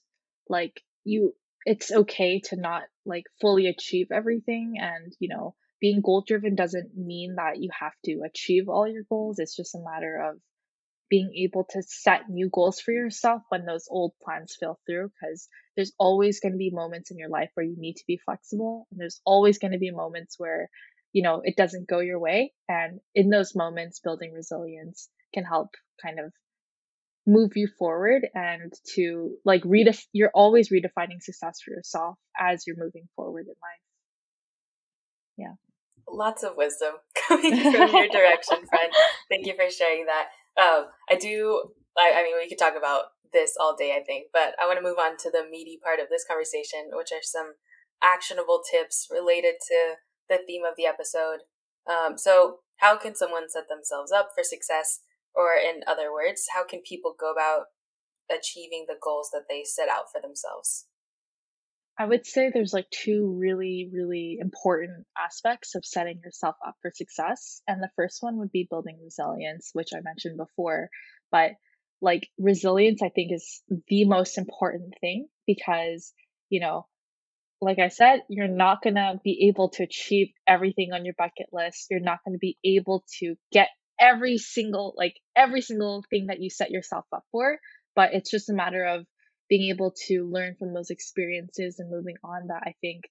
like 0.50 0.82
you. 1.04 1.34
It's 1.68 1.92
okay 1.92 2.40
to 2.46 2.56
not 2.56 2.84
like 3.06 3.25
fully 3.42 3.68
achieve 3.68 4.08
everything, 4.12 4.75
and 4.80 5.14
you 5.19 5.30
know 5.30 5.56
being 5.81 6.02
goal 6.02 6.24
driven 6.25 6.56
doesn't 6.56 6.98
mean 6.98 7.36
that 7.36 7.62
you 7.62 7.69
have 7.80 7.94
to 8.06 8.22
achieve 8.25 8.69
all 8.69 8.88
your 8.88 9.04
goals. 9.10 9.40
It's 9.40 9.56
just 9.56 9.75
a 9.75 9.80
matter 9.80 10.18
of 10.30 10.40
being 11.10 11.34
able 11.36 11.66
to 11.72 11.81
set 11.84 12.30
new 12.30 12.50
goals 12.50 12.80
for 12.80 12.92
yourself 12.92 13.42
when 13.50 13.66
those 13.66 13.88
old 13.90 14.14
plans 14.24 14.58
fail 14.60 14.80
through 14.86 15.10
because 15.10 15.48
there's 15.75 15.94
always 16.00 16.40
going 16.40 16.54
to 16.54 16.58
be 16.58 16.72
moments 16.72 17.12
in 17.12 17.18
your 17.18 17.30
life 17.30 17.50
where 17.54 17.66
you 17.66 17.75
need 17.78 17.96
to 17.96 18.04
be 18.08 18.19
flexible 18.25 18.88
and 18.92 19.00
there's 19.00 19.22
always 19.25 19.58
going 19.60 19.72
to 19.74 19.80
be 19.80 19.92
moments 19.92 20.36
where 20.38 20.69
you 21.14 21.24
know 21.24 21.42
it 21.44 21.56
doesn't 21.56 21.88
go 21.88 22.00
your 22.00 22.19
way 22.19 22.54
and 22.68 23.00
in 23.16 23.30
those 23.30 23.56
moments 23.56 24.00
building 24.00 24.34
resilience 24.34 25.10
can 25.34 25.46
help 25.46 25.69
kind 26.04 26.19
of 26.19 26.34
move 27.28 27.52
you 27.56 27.68
forward 27.78 28.26
and 28.34 28.74
to 28.96 29.36
like 29.46 29.62
redef 29.64 30.02
you're 30.14 30.32
always 30.34 30.70
redefining 30.70 31.22
success 31.22 31.60
for 31.64 31.72
yourself 31.72 32.18
as 32.40 32.66
you're 32.66 32.78
moving 32.78 33.08
forward 33.16 33.46
in 33.48 33.54
life 33.62 33.84
yeah 35.38 35.54
lots 36.10 36.44
of 36.44 36.56
wisdom 36.56 36.94
coming 37.28 37.56
from 37.62 37.96
your 37.96 38.08
direction, 38.10 38.58
friend. 38.68 38.92
Thank 39.30 39.46
you 39.46 39.54
for 39.56 39.70
sharing 39.70 40.06
that. 40.06 40.28
Um, 40.62 40.86
I 41.10 41.16
do. 41.16 41.72
I, 41.98 42.20
I 42.20 42.24
mean, 42.24 42.36
we 42.38 42.50
could 42.50 42.60
talk 42.60 42.76
about 42.78 43.06
this 43.34 43.54
all 43.60 43.76
day, 43.76 43.96
I 44.00 44.04
think, 44.04 44.28
but 44.32 44.56
I 44.62 44.68
want 44.68 44.78
to 44.78 44.84
move 44.84 44.98
on 45.00 45.18
to 45.18 45.32
the 45.32 45.46
meaty 45.50 45.80
part 45.84 46.00
of 46.00 46.10
this 46.10 46.26
conversation, 46.28 46.92
which 46.94 47.12
are 47.12 47.24
some 47.24 47.54
actionable 48.02 48.62
tips 48.70 49.08
related 49.12 49.56
to 49.68 49.96
the 50.30 50.40
theme 50.46 50.62
of 50.64 50.76
the 50.78 50.86
episode. 50.86 51.42
Um, 51.90 52.18
so, 52.18 52.60
how 52.78 52.98
can 52.98 53.16
someone 53.16 53.50
set 53.50 53.68
themselves 53.70 54.12
up 54.12 54.30
for 54.36 54.44
success? 54.44 55.00
Or, 55.38 55.54
in 55.54 55.81
other 55.86 56.12
words, 56.12 56.48
how 56.54 56.66
can 56.66 56.81
people 56.81 57.16
go 57.18 57.31
about 57.31 57.66
achieving 58.30 58.86
the 58.88 58.98
goals 59.01 59.30
that 59.31 59.44
they 59.48 59.63
set 59.63 59.88
out 59.88 60.12
for 60.12 60.19
themselves? 60.19 60.88
I 62.00 62.06
would 62.06 62.25
say 62.25 62.50
there's 62.50 62.74
like 62.74 62.89
two 62.92 63.38
really, 63.39 63.89
really 63.92 64.38
important 64.39 65.06
aspects 65.18 65.75
of 65.75 65.84
setting 65.86 66.19
yourself 66.24 66.56
up 66.66 66.76
for 66.81 66.92
success. 66.94 67.62
And 67.68 67.81
the 67.81 67.90
first 67.95 68.18
one 68.21 68.38
would 68.38 68.52
be 68.52 68.68
building 68.69 69.00
resilience, 69.04 69.71
which 69.73 69.90
I 69.95 70.02
mentioned 70.02 70.38
before. 70.38 70.90
But 71.31 71.52
like 72.02 72.28
resilience, 72.38 73.02
I 73.02 73.09
think 73.09 73.31
is 73.31 73.62
the 73.88 74.06
most 74.06 74.38
important 74.38 74.94
thing 75.02 75.28
because, 75.47 76.14
you 76.50 76.59
know, 76.59 76.85
like 77.62 77.80
I 77.80 77.88
said, 77.88 78.21
you're 78.30 78.47
not 78.47 78.83
going 78.83 78.95
to 78.95 79.19
be 79.23 79.47
able 79.47 79.69
to 79.69 79.83
achieve 79.83 80.28
everything 80.47 80.92
on 80.94 81.06
your 81.06 81.16
bucket 81.18 81.47
list. 81.52 81.88
You're 81.90 82.00
not 82.00 82.19
going 82.23 82.35
to 82.35 82.40
be 82.40 82.57
able 82.64 83.04
to 83.19 83.35
get 83.52 83.69
every 83.99 84.37
single, 84.37 84.94
like 84.97 85.16
every 85.35 85.61
single 85.61 86.04
thing 86.09 86.27
that 86.27 86.42
you 86.42 86.49
set 86.49 86.71
yourself 86.71 87.06
up 87.13 87.23
for. 87.31 87.57
But 87.95 88.13
it's 88.13 88.30
just 88.30 88.49
a 88.49 88.54
matter 88.54 88.85
of 88.85 89.06
being 89.49 89.69
able 89.73 89.94
to 90.07 90.30
learn 90.30 90.56
from 90.59 90.73
those 90.73 90.89
experiences 90.89 91.80
and 91.80 91.89
moving 91.89 92.16
on 92.23 92.47
that 92.47 92.63
I 92.66 92.75
think 92.81 93.04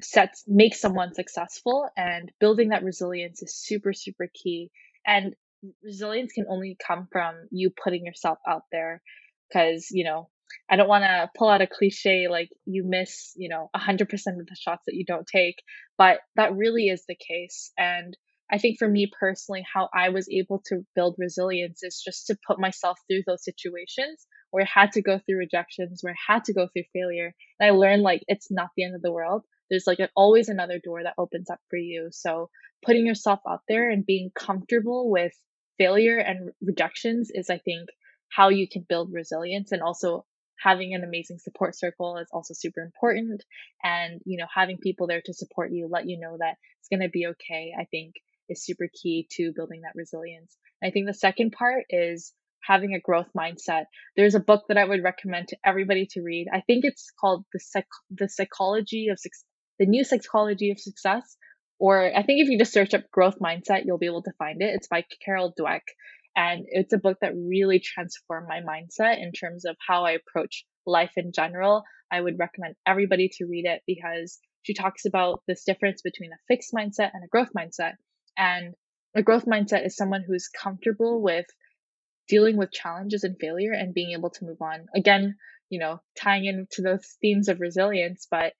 sets 0.00 0.44
makes 0.48 0.80
someone 0.80 1.14
successful 1.14 1.88
and 1.96 2.30
building 2.40 2.70
that 2.70 2.82
resilience 2.82 3.42
is 3.42 3.54
super 3.54 3.92
super 3.92 4.26
key 4.32 4.70
and 5.06 5.34
resilience 5.84 6.32
can 6.32 6.46
only 6.48 6.76
come 6.84 7.06
from 7.12 7.34
you 7.50 7.70
putting 7.70 8.06
yourself 8.06 8.38
out 8.48 8.62
there 8.72 9.02
because 9.48 9.88
you 9.90 10.04
know 10.04 10.28
I 10.70 10.76
don't 10.76 10.88
want 10.88 11.04
to 11.04 11.30
pull 11.36 11.48
out 11.48 11.62
a 11.62 11.66
cliche 11.66 12.28
like 12.28 12.50
you 12.66 12.84
miss, 12.84 13.32
you 13.36 13.48
know, 13.48 13.70
100% 13.74 14.02
of 14.02 14.08
the 14.08 14.56
shots 14.58 14.82
that 14.86 14.94
you 14.94 15.04
don't 15.04 15.26
take, 15.26 15.62
but 15.96 16.20
that 16.36 16.54
really 16.54 16.88
is 16.88 17.04
the 17.08 17.14
case. 17.14 17.72
And 17.78 18.16
I 18.50 18.58
think 18.58 18.78
for 18.78 18.88
me 18.88 19.10
personally, 19.18 19.64
how 19.72 19.88
I 19.94 20.10
was 20.10 20.28
able 20.30 20.60
to 20.66 20.84
build 20.94 21.16
resilience 21.18 21.82
is 21.82 22.02
just 22.04 22.26
to 22.26 22.38
put 22.46 22.60
myself 22.60 22.98
through 23.08 23.22
those 23.26 23.44
situations 23.44 24.26
where 24.50 24.64
I 24.64 24.80
had 24.80 24.92
to 24.92 25.02
go 25.02 25.18
through 25.18 25.38
rejections, 25.38 26.02
where 26.02 26.12
I 26.12 26.32
had 26.32 26.44
to 26.44 26.52
go 26.52 26.68
through 26.68 26.84
failure. 26.92 27.34
And 27.58 27.66
I 27.66 27.70
learned 27.70 28.02
like 28.02 28.22
it's 28.28 28.50
not 28.50 28.68
the 28.76 28.84
end 28.84 28.94
of 28.94 29.02
the 29.02 29.12
world. 29.12 29.42
There's 29.70 29.86
like 29.86 29.98
always 30.14 30.48
another 30.48 30.78
door 30.78 31.02
that 31.02 31.14
opens 31.16 31.48
up 31.48 31.60
for 31.70 31.78
you. 31.78 32.08
So 32.12 32.50
putting 32.84 33.06
yourself 33.06 33.40
out 33.48 33.60
there 33.68 33.90
and 33.90 34.04
being 34.04 34.30
comfortable 34.34 35.10
with 35.10 35.32
failure 35.78 36.18
and 36.18 36.50
rejections 36.60 37.30
is, 37.32 37.48
I 37.48 37.58
think, 37.58 37.88
how 38.28 38.50
you 38.50 38.68
can 38.68 38.84
build 38.86 39.12
resilience 39.12 39.72
and 39.72 39.82
also 39.82 40.26
having 40.58 40.94
an 40.94 41.04
amazing 41.04 41.38
support 41.38 41.76
circle 41.76 42.18
is 42.18 42.28
also 42.32 42.54
super 42.54 42.82
important 42.82 43.42
and 43.82 44.20
you 44.24 44.38
know 44.38 44.46
having 44.54 44.78
people 44.78 45.06
there 45.08 45.20
to 45.24 45.34
support 45.34 45.72
you 45.72 45.88
let 45.90 46.08
you 46.08 46.20
know 46.20 46.36
that 46.38 46.54
it's 46.78 46.88
going 46.88 47.00
to 47.00 47.08
be 47.08 47.26
okay 47.26 47.72
i 47.78 47.84
think 47.86 48.14
is 48.52 48.64
super 48.64 48.88
key 49.02 49.26
to 49.32 49.52
building 49.56 49.80
that 49.82 49.96
resilience 49.96 50.56
i 50.82 50.90
think 50.90 51.06
the 51.06 51.14
second 51.14 51.52
part 51.52 51.84
is 51.90 52.32
having 52.62 52.94
a 52.94 53.00
growth 53.00 53.28
mindset. 53.36 53.84
There's 54.16 54.34
a 54.34 54.40
book 54.40 54.64
that 54.68 54.78
I 54.78 54.84
would 54.84 55.02
recommend 55.02 55.48
to 55.48 55.56
everybody 55.64 56.06
to 56.12 56.22
read. 56.22 56.46
I 56.52 56.60
think 56.60 56.84
it's 56.84 57.10
called 57.20 57.44
the 57.52 57.60
psych 57.60 57.86
the 58.10 58.28
psychology 58.28 59.08
of 59.08 59.18
success, 59.18 59.44
the 59.78 59.86
new 59.86 60.04
psychology 60.04 60.70
of 60.70 60.80
success. 60.80 61.36
Or 61.78 62.04
I 62.16 62.22
think 62.22 62.40
if 62.40 62.48
you 62.48 62.58
just 62.58 62.72
search 62.72 62.94
up 62.94 63.10
growth 63.10 63.38
mindset, 63.40 63.82
you'll 63.84 63.98
be 63.98 64.06
able 64.06 64.22
to 64.22 64.32
find 64.38 64.62
it. 64.62 64.74
It's 64.74 64.86
by 64.86 65.04
Carol 65.24 65.52
Dweck. 65.58 65.80
And 66.36 66.64
it's 66.68 66.92
a 66.92 66.98
book 66.98 67.18
that 67.20 67.34
really 67.34 67.80
transformed 67.80 68.46
my 68.48 68.60
mindset 68.60 69.20
in 69.20 69.32
terms 69.32 69.64
of 69.64 69.76
how 69.86 70.04
I 70.04 70.12
approach 70.12 70.64
life 70.86 71.12
in 71.16 71.32
general. 71.32 71.82
I 72.10 72.20
would 72.20 72.38
recommend 72.38 72.76
everybody 72.86 73.30
to 73.36 73.46
read 73.46 73.66
it 73.66 73.82
because 73.86 74.38
she 74.62 74.74
talks 74.74 75.04
about 75.06 75.42
this 75.48 75.64
difference 75.64 76.02
between 76.02 76.30
a 76.32 76.38
fixed 76.46 76.72
mindset 76.72 77.10
and 77.12 77.24
a 77.24 77.28
growth 77.28 77.50
mindset. 77.56 77.94
And 78.36 78.74
a 79.14 79.22
growth 79.22 79.44
mindset 79.46 79.84
is 79.86 79.96
someone 79.96 80.24
who's 80.26 80.48
comfortable 80.48 81.20
with 81.22 81.46
dealing 82.28 82.56
with 82.56 82.72
challenges 82.72 83.24
and 83.24 83.36
failure 83.38 83.72
and 83.72 83.94
being 83.94 84.12
able 84.12 84.30
to 84.30 84.44
move 84.44 84.62
on. 84.62 84.86
Again, 84.94 85.36
you 85.68 85.78
know, 85.78 86.00
tying 86.20 86.44
into 86.44 86.82
those 86.82 87.16
themes 87.20 87.48
of 87.48 87.60
resilience, 87.60 88.26
but 88.30 88.52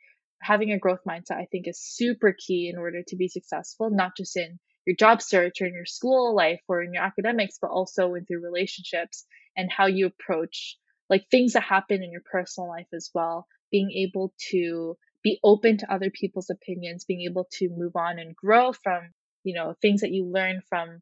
having 0.42 0.72
a 0.72 0.78
growth 0.78 1.00
mindset, 1.08 1.36
I 1.36 1.46
think, 1.50 1.68
is 1.68 1.80
super 1.80 2.34
key 2.36 2.70
in 2.72 2.78
order 2.78 3.02
to 3.06 3.16
be 3.16 3.28
successful, 3.28 3.90
not 3.90 4.16
just 4.16 4.36
in 4.36 4.58
your 4.86 4.96
job 4.96 5.22
search 5.22 5.60
or 5.60 5.66
in 5.66 5.74
your 5.74 5.86
school 5.86 6.34
life 6.34 6.60
or 6.68 6.82
in 6.82 6.92
your 6.92 7.04
academics, 7.04 7.58
but 7.60 7.70
also 7.70 8.08
with 8.08 8.26
your 8.28 8.40
relationships 8.40 9.24
and 9.56 9.70
how 9.70 9.86
you 9.86 10.06
approach 10.06 10.76
like 11.08 11.26
things 11.30 11.52
that 11.52 11.62
happen 11.62 12.02
in 12.02 12.10
your 12.10 12.22
personal 12.30 12.68
life 12.68 12.88
as 12.92 13.10
well. 13.14 13.46
Being 13.70 13.90
able 13.92 14.34
to 14.50 14.96
be 15.22 15.38
open 15.44 15.78
to 15.78 15.92
other 15.92 16.10
people's 16.10 16.50
opinions, 16.50 17.04
being 17.04 17.28
able 17.30 17.46
to 17.52 17.68
move 17.70 17.94
on 17.96 18.18
and 18.18 18.34
grow 18.34 18.72
from, 18.72 19.12
you 19.44 19.54
know, 19.54 19.74
things 19.80 20.00
that 20.00 20.12
you 20.12 20.24
learn 20.26 20.62
from 20.68 21.00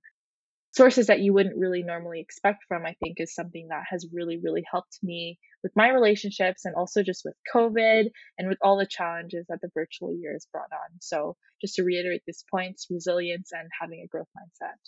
sources 0.73 1.09
that 1.09 1.21
you 1.21 1.33
wouldn't 1.33 1.59
really 1.59 1.83
normally 1.83 2.21
expect 2.21 2.65
from, 2.69 2.87
I 2.87 2.95
think 3.03 3.17
is 3.19 3.35
something 3.35 3.69
that 3.69 3.85
has 3.91 4.07
really, 4.13 4.39
really 4.39 4.63
helped 4.71 4.99
me 5.03 5.39
with 5.63 5.73
my 5.75 5.91
relationships 5.91 6.65
and 6.65 6.75
also 6.75 7.03
just 7.03 7.23
with 7.25 7.35
COVID 7.53 8.11
and 8.39 8.49
with 8.49 8.59
all 8.63 8.79
the 8.79 8.87
challenges 8.87 9.47
that 9.49 9.61
the 9.61 9.71
virtual 9.75 10.15
year 10.15 10.33
has 10.33 10.47
brought 10.53 10.73
on. 10.73 10.99
So 11.01 11.37
just 11.61 11.75
to 11.75 11.83
reiterate 11.83 12.23
these 12.27 12.45
points, 12.51 12.87
resilience 12.89 13.51
and 13.53 13.69
having 13.81 14.03
a 14.05 14.09
growth 14.09 14.29
mindset. 14.37 14.79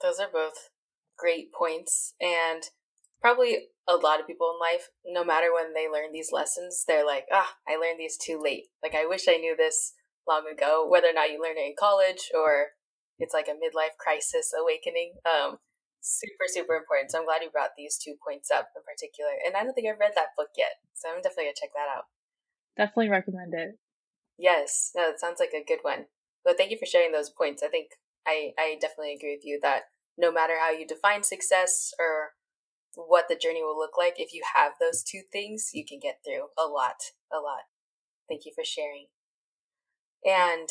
Those 0.00 0.18
are 0.18 0.30
both 0.32 0.70
great 1.18 1.52
points. 1.52 2.14
And 2.20 2.62
probably 3.20 3.68
a 3.86 3.96
lot 3.96 4.20
of 4.20 4.26
people 4.26 4.54
in 4.54 4.74
life, 4.74 4.88
no 5.06 5.24
matter 5.24 5.52
when 5.52 5.74
they 5.74 5.88
learn 5.88 6.12
these 6.12 6.32
lessons, 6.32 6.84
they're 6.86 7.06
like, 7.06 7.26
ah, 7.32 7.54
I 7.68 7.76
learned 7.76 7.98
these 7.98 8.16
too 8.16 8.40
late. 8.42 8.66
Like, 8.82 8.94
I 8.94 9.06
wish 9.06 9.28
I 9.28 9.36
knew 9.36 9.56
this 9.56 9.92
long 10.28 10.44
ago, 10.46 10.86
whether 10.86 11.08
or 11.08 11.16
not 11.16 11.32
you 11.32 11.40
learn 11.40 11.56
it 11.56 11.66
in 11.66 11.74
college 11.78 12.30
or 12.36 12.76
it's 13.18 13.34
like 13.34 13.48
a 13.48 13.56
midlife 13.56 13.96
crisis 13.98 14.52
awakening. 14.52 15.16
Um, 15.24 15.58
super, 16.00 16.46
super 16.46 16.74
important. 16.76 17.10
So 17.10 17.18
I'm 17.18 17.26
glad 17.26 17.42
you 17.42 17.50
brought 17.50 17.74
these 17.76 17.98
two 17.98 18.14
points 18.22 18.50
up 18.52 18.68
in 18.76 18.82
particular. 18.84 19.32
And 19.44 19.56
I 19.56 19.64
don't 19.64 19.74
think 19.74 19.88
I've 19.88 19.98
read 19.98 20.14
that 20.14 20.36
book 20.36 20.54
yet. 20.56 20.78
So 20.94 21.08
I'm 21.08 21.24
definitely 21.24 21.50
going 21.50 21.56
to 21.56 21.60
check 21.60 21.74
that 21.74 21.90
out. 21.90 22.06
Definitely 22.76 23.10
recommend 23.10 23.54
it. 23.54 23.80
Yes. 24.38 24.92
No, 24.94 25.10
it 25.10 25.18
sounds 25.18 25.40
like 25.40 25.56
a 25.56 25.66
good 25.66 25.82
one. 25.82 26.06
But 26.44 26.56
thank 26.56 26.70
you 26.70 26.78
for 26.78 26.86
sharing 26.86 27.10
those 27.10 27.30
points. 27.30 27.62
I 27.62 27.68
think 27.68 27.98
I, 28.26 28.54
I 28.56 28.78
definitely 28.80 29.14
agree 29.14 29.34
with 29.34 29.44
you 29.44 29.58
that 29.62 29.90
no 30.16 30.30
matter 30.30 30.54
how 30.58 30.70
you 30.70 30.86
define 30.86 31.22
success 31.22 31.90
or 31.98 32.38
what 32.94 33.26
the 33.28 33.36
journey 33.36 33.62
will 33.62 33.76
look 33.76 33.98
like, 33.98 34.14
if 34.18 34.32
you 34.32 34.42
have 34.54 34.72
those 34.80 35.02
two 35.02 35.22
things, 35.32 35.70
you 35.74 35.84
can 35.86 35.98
get 36.00 36.18
through 36.24 36.48
a 36.58 36.66
lot, 36.66 36.98
a 37.32 37.38
lot. 37.38 37.66
Thank 38.28 38.46
you 38.46 38.52
for 38.54 38.64
sharing. 38.64 39.06
And 40.24 40.68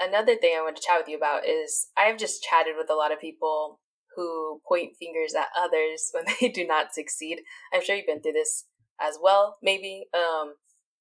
another 0.00 0.36
thing 0.36 0.54
I 0.56 0.62
want 0.62 0.76
to 0.76 0.82
chat 0.82 0.98
with 0.98 1.08
you 1.08 1.16
about 1.16 1.46
is 1.46 1.88
I've 1.96 2.18
just 2.18 2.42
chatted 2.42 2.74
with 2.76 2.90
a 2.90 2.94
lot 2.94 3.12
of 3.12 3.20
people 3.20 3.80
who 4.16 4.60
point 4.66 4.96
fingers 4.98 5.34
at 5.34 5.48
others 5.56 6.10
when 6.12 6.24
they 6.40 6.48
do 6.48 6.66
not 6.66 6.94
succeed. 6.94 7.40
I'm 7.72 7.84
sure 7.84 7.96
you've 7.96 8.06
been 8.06 8.22
through 8.22 8.32
this 8.32 8.66
as 9.00 9.18
well, 9.20 9.58
maybe. 9.62 10.06
Um, 10.14 10.54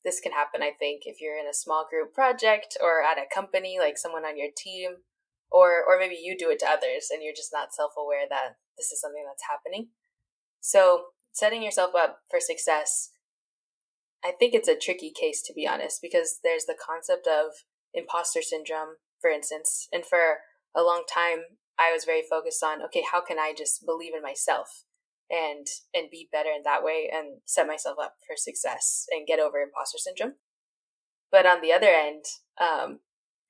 this 0.06 0.20
can 0.20 0.32
happen, 0.32 0.62
I 0.62 0.72
think, 0.78 1.02
if 1.06 1.20
you're 1.20 1.38
in 1.38 1.50
a 1.50 1.54
small 1.54 1.86
group 1.90 2.14
project 2.14 2.78
or 2.82 3.02
at 3.02 3.18
a 3.18 3.26
company, 3.34 3.78
like 3.80 3.98
someone 3.98 4.24
on 4.24 4.38
your 4.38 4.50
team, 4.56 5.04
or 5.52 5.84
or 5.84 6.00
maybe 6.00 6.18
you 6.22 6.38
do 6.38 6.50
it 6.50 6.60
to 6.60 6.70
others 6.70 7.10
and 7.12 7.24
you're 7.24 7.36
just 7.36 7.52
not 7.52 7.74
self-aware 7.74 8.28
that 8.30 8.56
this 8.78 8.92
is 8.92 9.02
something 9.02 9.26
that's 9.26 9.44
happening. 9.50 9.90
So, 10.62 11.08
setting 11.34 11.64
yourself 11.64 11.92
up 11.96 12.20
for 12.30 12.40
success, 12.40 13.12
I 14.24 14.32
think 14.38 14.54
it's 14.54 14.68
a 14.68 14.78
tricky 14.78 15.12
case 15.12 15.42
to 15.44 15.54
be 15.54 15.68
honest, 15.68 16.02
because 16.02 16.40
there's 16.44 16.66
the 16.66 16.78
concept 16.80 17.28
of 17.28 17.52
imposter 17.94 18.42
syndrome, 18.42 18.98
for 19.22 19.30
instance. 19.30 19.88
And 19.92 20.06
for 20.06 20.40
a 20.76 20.82
long 20.82 21.04
time, 21.12 21.58
I 21.80 21.92
was 21.94 22.06
very 22.06 22.24
focused 22.28 22.64
on, 22.64 22.84
okay, 22.86 23.04
how 23.12 23.22
can 23.22 23.38
I 23.40 23.54
just 23.56 23.86
believe 23.86 24.14
in 24.16 24.22
myself 24.22 24.84
and 25.30 25.68
and 25.94 26.10
be 26.10 26.30
better 26.32 26.50
in 26.56 26.64
that 26.64 26.84
way 26.84 27.10
and 27.14 27.42
set 27.46 27.68
myself 27.68 27.98
up 28.02 28.16
for 28.26 28.36
success 28.38 29.06
and 29.12 29.28
get 29.28 29.40
over 29.40 29.60
imposter 29.60 29.98
syndrome. 29.98 30.36
But 31.32 31.46
on 31.46 31.62
the 31.62 31.74
other 31.74 31.90
end, 31.90 32.24
um, 32.60 33.00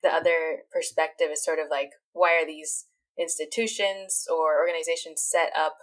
the 0.02 0.08
other 0.08 0.64
perspective 0.72 1.28
is 1.32 1.44
sort 1.44 1.58
of 1.58 1.66
like, 1.70 1.90
why 2.12 2.40
are 2.40 2.46
these 2.46 2.86
institutions 3.18 4.26
or 4.28 4.58
organizations 4.58 5.22
set 5.22 5.50
up 5.56 5.76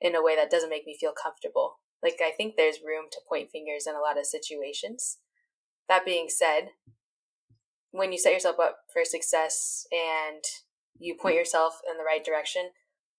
in 0.00 0.14
a 0.14 0.22
way 0.22 0.36
that 0.36 0.50
doesn't 0.50 0.70
make 0.70 0.86
me 0.86 0.96
feel 0.98 1.12
comfortable? 1.12 1.80
Like, 2.02 2.18
I 2.22 2.30
think 2.30 2.54
there's 2.56 2.78
room 2.84 3.06
to 3.12 3.18
point 3.28 3.50
fingers 3.50 3.86
in 3.86 3.94
a 3.94 4.00
lot 4.00 4.18
of 4.18 4.26
situations. 4.26 5.18
That 5.88 6.04
being 6.04 6.28
said, 6.28 6.70
when 7.90 8.12
you 8.12 8.18
set 8.18 8.32
yourself 8.32 8.56
up 8.60 8.78
for 8.92 9.04
success 9.04 9.86
and 9.90 10.44
you 10.98 11.14
point 11.14 11.36
yourself 11.36 11.80
in 11.90 11.96
the 11.96 12.04
right 12.04 12.24
direction, 12.24 12.70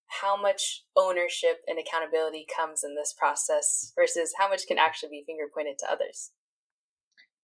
how 0.07 0.39
much 0.39 0.83
ownership 0.95 1.61
and 1.67 1.77
accountability 1.79 2.45
comes 2.55 2.83
in 2.83 2.95
this 2.95 3.13
process 3.17 3.91
versus 3.95 4.33
how 4.37 4.49
much 4.49 4.67
can 4.67 4.77
actually 4.77 5.09
be 5.09 5.23
finger 5.25 5.45
pointed 5.53 5.77
to 5.79 5.91
others? 5.91 6.31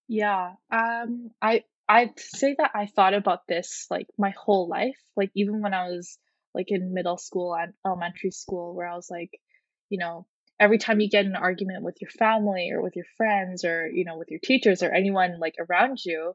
Yeah, 0.08 0.54
um, 0.72 1.32
I 1.42 1.64
I'd 1.88 2.20
say 2.20 2.56
that 2.58 2.72
I 2.74 2.88
thought 2.88 3.14
about 3.14 3.42
this 3.48 3.88
like 3.90 4.08
my 4.18 4.34
whole 4.38 4.68
life, 4.68 4.98
like 5.16 5.32
even 5.36 5.62
when 5.62 5.74
I 5.74 5.88
was 5.88 6.18
like 6.54 6.68
in 6.70 6.94
middle 6.94 7.18
school 7.18 7.56
and 7.56 7.74
elementary 7.86 8.32
school, 8.32 8.76
where 8.76 8.88
I 8.88 8.96
was 8.96 9.10
like, 9.10 9.32
you 9.90 10.00
know, 10.00 10.26
every 10.60 10.78
time 10.78 11.00
you 11.00 11.10
get 11.10 11.26
an 11.26 11.36
argument 11.36 11.84
with 11.84 11.98
your 12.02 12.10
family 12.12 12.72
or 12.74 12.82
with 12.82 12.96
your 12.96 13.06
friends 13.18 13.66
or 13.66 13.88
you 13.88 14.06
know 14.06 14.18
with 14.18 14.30
your 14.32 14.40
teachers 14.44 14.84
or 14.84 14.92
anyone 14.92 15.40
like 15.40 15.56
around 15.60 16.00
you, 16.06 16.34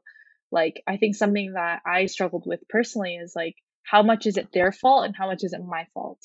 like, 0.51 0.83
I 0.87 0.97
think 0.97 1.15
something 1.15 1.53
that 1.53 1.81
I 1.85 2.07
struggled 2.07 2.43
with 2.45 2.59
personally 2.69 3.15
is 3.15 3.33
like, 3.35 3.55
how 3.83 4.03
much 4.03 4.25
is 4.25 4.37
it 4.37 4.49
their 4.53 4.71
fault 4.71 5.05
and 5.05 5.15
how 5.15 5.27
much 5.27 5.43
is 5.43 5.53
it 5.53 5.61
my 5.65 5.87
fault? 5.93 6.19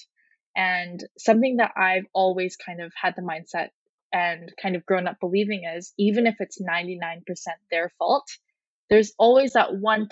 And 0.57 1.01
something 1.19 1.59
that 1.59 1.73
I've 1.77 2.07
always 2.13 2.57
kind 2.57 2.81
of 2.81 2.93
had 3.01 3.15
the 3.17 3.23
mindset 3.23 3.69
and 4.13 4.53
kind 4.61 4.75
of 4.75 4.87
grown 4.87 5.07
up 5.07 5.21
believing 5.21 5.65
is 5.77 5.93
even 5.99 6.27
if 6.27 6.37
it's 6.41 6.61
99% 6.61 7.23
their 7.71 7.93
fault, 7.99 8.29
there's 8.89 9.13
always 9.19 9.53
that 9.53 9.71
1% 9.71 10.09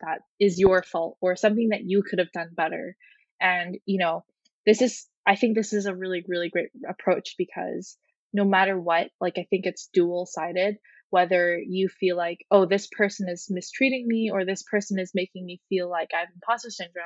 that 0.00 0.20
is 0.38 0.58
your 0.58 0.82
fault 0.82 1.16
or 1.20 1.36
something 1.36 1.70
that 1.70 1.84
you 1.84 2.02
could 2.02 2.18
have 2.18 2.32
done 2.32 2.50
better. 2.54 2.96
And, 3.40 3.76
you 3.84 3.98
know, 3.98 4.24
this 4.64 4.80
is, 4.80 5.06
I 5.26 5.36
think 5.36 5.56
this 5.56 5.72
is 5.72 5.86
a 5.86 5.94
really, 5.94 6.24
really 6.28 6.50
great 6.50 6.68
approach 6.88 7.34
because 7.38 7.96
no 8.32 8.44
matter 8.44 8.78
what, 8.78 9.08
like, 9.20 9.34
I 9.38 9.46
think 9.50 9.66
it's 9.66 9.88
dual 9.92 10.26
sided 10.26 10.76
whether 11.14 11.56
you 11.56 11.88
feel 11.88 12.16
like, 12.16 12.44
oh, 12.50 12.66
this 12.66 12.88
person 12.88 13.28
is 13.28 13.46
mistreating 13.48 14.04
me 14.04 14.30
or 14.32 14.44
this 14.44 14.64
person 14.64 14.98
is 14.98 15.12
making 15.14 15.46
me 15.46 15.60
feel 15.68 15.88
like 15.88 16.08
I 16.12 16.18
have 16.18 16.28
imposter 16.34 16.70
syndrome. 16.70 17.04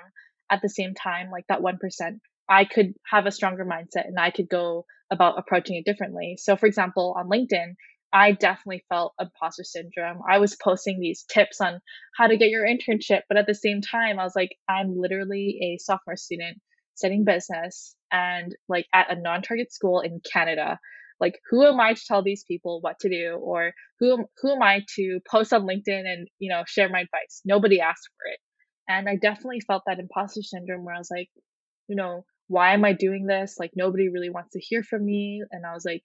At 0.50 0.62
the 0.62 0.70
same 0.70 0.94
time, 0.94 1.30
like 1.30 1.44
that 1.50 1.60
1%, 1.60 1.76
I 2.48 2.64
could 2.64 2.94
have 3.04 3.26
a 3.26 3.30
stronger 3.30 3.66
mindset 3.66 4.06
and 4.06 4.18
I 4.18 4.30
could 4.30 4.48
go 4.48 4.86
about 5.10 5.38
approaching 5.38 5.76
it 5.76 5.84
differently. 5.84 6.38
So, 6.38 6.56
for 6.56 6.64
example, 6.64 7.14
on 7.18 7.28
LinkedIn, 7.28 7.74
I 8.10 8.32
definitely 8.32 8.82
felt 8.88 9.12
imposter 9.20 9.64
syndrome. 9.64 10.22
I 10.26 10.38
was 10.38 10.56
posting 10.56 11.00
these 11.00 11.24
tips 11.24 11.60
on 11.60 11.82
how 12.16 12.28
to 12.28 12.38
get 12.38 12.48
your 12.48 12.66
internship, 12.66 13.24
but 13.28 13.36
at 13.36 13.46
the 13.46 13.54
same 13.54 13.82
time, 13.82 14.18
I 14.18 14.24
was 14.24 14.34
like, 14.34 14.56
I'm 14.66 14.98
literally 14.98 15.58
a 15.60 15.84
sophomore 15.84 16.16
student 16.16 16.62
studying 16.98 17.24
business 17.24 17.96
and 18.12 18.54
like 18.68 18.86
at 18.92 19.10
a 19.10 19.20
non 19.20 19.42
target 19.42 19.72
school 19.72 20.00
in 20.00 20.20
Canada 20.32 20.78
like 21.20 21.40
who 21.50 21.64
am 21.64 21.80
i 21.80 21.94
to 21.94 22.00
tell 22.06 22.22
these 22.22 22.44
people 22.44 22.80
what 22.80 22.98
to 23.00 23.08
do? 23.08 23.38
Or 23.42 23.72
who 23.98 24.24
who 24.40 24.52
am 24.52 24.62
i 24.62 24.82
to 24.96 25.20
post 25.30 25.52
on 25.52 25.62
linkedin 25.66 26.06
and 26.06 26.28
you 26.38 26.50
know 26.50 26.62
share 26.66 26.88
my 26.88 27.00
advice? 27.00 27.42
Nobody 27.44 27.80
asked 27.80 28.08
for 28.16 28.32
it. 28.32 28.40
And 28.88 29.08
i 29.08 29.16
definitely 29.16 29.60
felt 29.60 29.82
that 29.86 29.98
imposter 29.98 30.42
syndrome 30.42 30.84
where 30.84 30.94
i 30.94 30.98
was 30.98 31.10
like 31.10 31.28
you 31.88 31.96
know 31.96 32.24
why 32.48 32.72
am 32.72 32.84
i 32.84 32.92
doing 32.94 33.26
this? 33.26 33.56
Like 33.58 33.72
nobody 33.76 34.08
really 34.08 34.30
wants 34.30 34.52
to 34.52 34.60
hear 34.60 34.82
from 34.82 35.04
me. 35.04 35.42
And 35.50 35.66
i 35.66 35.74
was 35.74 35.84
like 35.84 36.02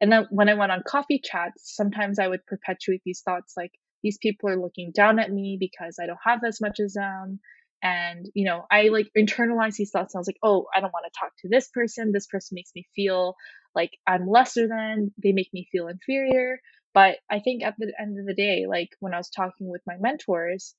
and 0.00 0.12
then 0.12 0.26
when 0.30 0.48
i 0.48 0.54
went 0.54 0.72
on 0.72 0.82
coffee 0.86 1.20
chats 1.22 1.74
sometimes 1.74 2.18
i 2.18 2.28
would 2.28 2.44
perpetuate 2.46 3.02
these 3.04 3.22
thoughts 3.24 3.54
like 3.56 3.72
these 4.02 4.18
people 4.18 4.48
are 4.50 4.60
looking 4.60 4.92
down 4.94 5.18
at 5.18 5.32
me 5.32 5.56
because 5.58 5.96
i 6.00 6.06
don't 6.06 6.18
have 6.24 6.40
as 6.46 6.60
much 6.60 6.80
as 6.80 6.94
them 6.94 7.40
and 7.82 8.26
you 8.34 8.44
know 8.44 8.64
i 8.70 8.88
like 8.88 9.10
internalize 9.16 9.76
these 9.76 9.90
thoughts 9.90 10.14
and 10.14 10.18
i 10.18 10.20
was 10.20 10.26
like 10.26 10.38
oh 10.42 10.66
i 10.74 10.80
don't 10.80 10.92
want 10.92 11.04
to 11.06 11.18
talk 11.18 11.30
to 11.38 11.48
this 11.48 11.68
person 11.68 12.12
this 12.12 12.26
person 12.26 12.54
makes 12.54 12.70
me 12.74 12.86
feel 12.94 13.36
like 13.76 13.92
I'm 14.06 14.26
lesser 14.26 14.66
than, 14.66 15.12
they 15.22 15.32
make 15.32 15.50
me 15.52 15.68
feel 15.70 15.86
inferior. 15.86 16.58
But 16.94 17.18
I 17.30 17.40
think 17.40 17.62
at 17.62 17.74
the 17.78 17.92
end 18.00 18.18
of 18.18 18.26
the 18.26 18.34
day, 18.34 18.64
like 18.66 18.88
when 19.00 19.12
I 19.14 19.18
was 19.18 19.28
talking 19.28 19.70
with 19.70 19.82
my 19.86 19.96
mentors, 20.00 20.74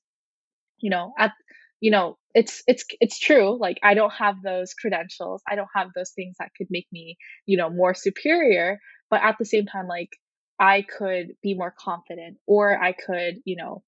you 0.80 0.90
know, 0.90 1.12
at 1.18 1.32
you 1.80 1.92
know, 1.92 2.18
it's 2.34 2.62
it's 2.66 2.84
it's 3.00 3.18
true. 3.20 3.58
Like 3.58 3.78
I 3.84 3.94
don't 3.94 4.12
have 4.12 4.42
those 4.42 4.74
credentials. 4.74 5.42
I 5.48 5.54
don't 5.54 5.68
have 5.74 5.88
those 5.94 6.10
things 6.10 6.36
that 6.40 6.50
could 6.58 6.68
make 6.70 6.88
me, 6.92 7.18
you 7.46 7.56
know, 7.56 7.70
more 7.70 7.94
superior. 7.94 8.80
But 9.10 9.22
at 9.22 9.36
the 9.38 9.44
same 9.44 9.66
time, 9.66 9.86
like 9.86 10.10
I 10.58 10.82
could 10.82 11.28
be 11.42 11.54
more 11.54 11.74
confident 11.78 12.38
or 12.46 12.76
I 12.82 12.92
could, 12.92 13.36
you 13.44 13.56
know, 13.56 13.84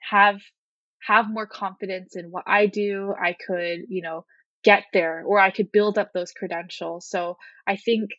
have 0.00 0.40
have 1.06 1.30
more 1.30 1.46
confidence 1.46 2.16
in 2.16 2.26
what 2.26 2.44
I 2.46 2.66
do. 2.66 3.14
I 3.20 3.34
could, 3.34 3.80
you 3.88 4.02
know, 4.02 4.24
get 4.62 4.84
there 4.92 5.24
or 5.26 5.38
I 5.38 5.50
could 5.50 5.72
build 5.72 5.98
up 5.98 6.12
those 6.12 6.32
credentials. 6.32 7.08
So 7.08 7.36
I 7.66 7.76
think 7.76 8.10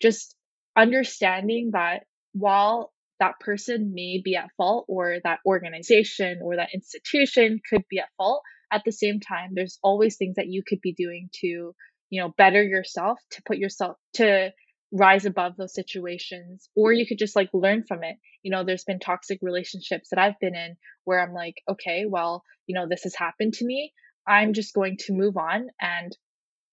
just 0.00 0.34
understanding 0.76 1.70
that 1.72 2.04
while 2.32 2.92
that 3.20 3.38
person 3.38 3.92
may 3.94 4.20
be 4.24 4.34
at 4.34 4.50
fault 4.56 4.86
or 4.88 5.18
that 5.22 5.38
organization 5.46 6.40
or 6.42 6.56
that 6.56 6.70
institution 6.74 7.60
could 7.68 7.84
be 7.88 8.00
at 8.00 8.08
fault, 8.16 8.42
at 8.72 8.82
the 8.84 8.92
same 8.92 9.20
time, 9.20 9.50
there's 9.52 9.78
always 9.82 10.16
things 10.16 10.36
that 10.36 10.48
you 10.48 10.62
could 10.66 10.80
be 10.80 10.92
doing 10.92 11.28
to, 11.40 11.74
you 12.10 12.20
know, 12.20 12.32
better 12.36 12.62
yourself, 12.62 13.18
to 13.30 13.42
put 13.46 13.58
yourself 13.58 13.96
to 14.14 14.50
rise 14.92 15.24
above 15.24 15.56
those 15.56 15.74
situations 15.74 16.68
or 16.76 16.92
you 16.92 17.06
could 17.06 17.18
just 17.18 17.34
like 17.36 17.50
learn 17.54 17.82
from 17.82 18.04
it. 18.04 18.16
You 18.42 18.50
know 18.52 18.64
there's 18.64 18.84
been 18.84 19.00
toxic 19.00 19.38
relationships 19.42 20.10
that 20.10 20.18
i've 20.18 20.38
been 20.40 20.54
in 20.54 20.76
where 21.04 21.20
i'm 21.20 21.32
like 21.32 21.62
okay 21.68 22.04
well 22.08 22.44
you 22.66 22.74
know 22.74 22.86
this 22.88 23.04
has 23.04 23.14
happened 23.14 23.54
to 23.54 23.64
me. 23.64 23.92
I'm 24.26 24.52
just 24.52 24.74
going 24.74 24.98
to 25.06 25.12
move 25.12 25.36
on 25.36 25.68
and 25.80 26.16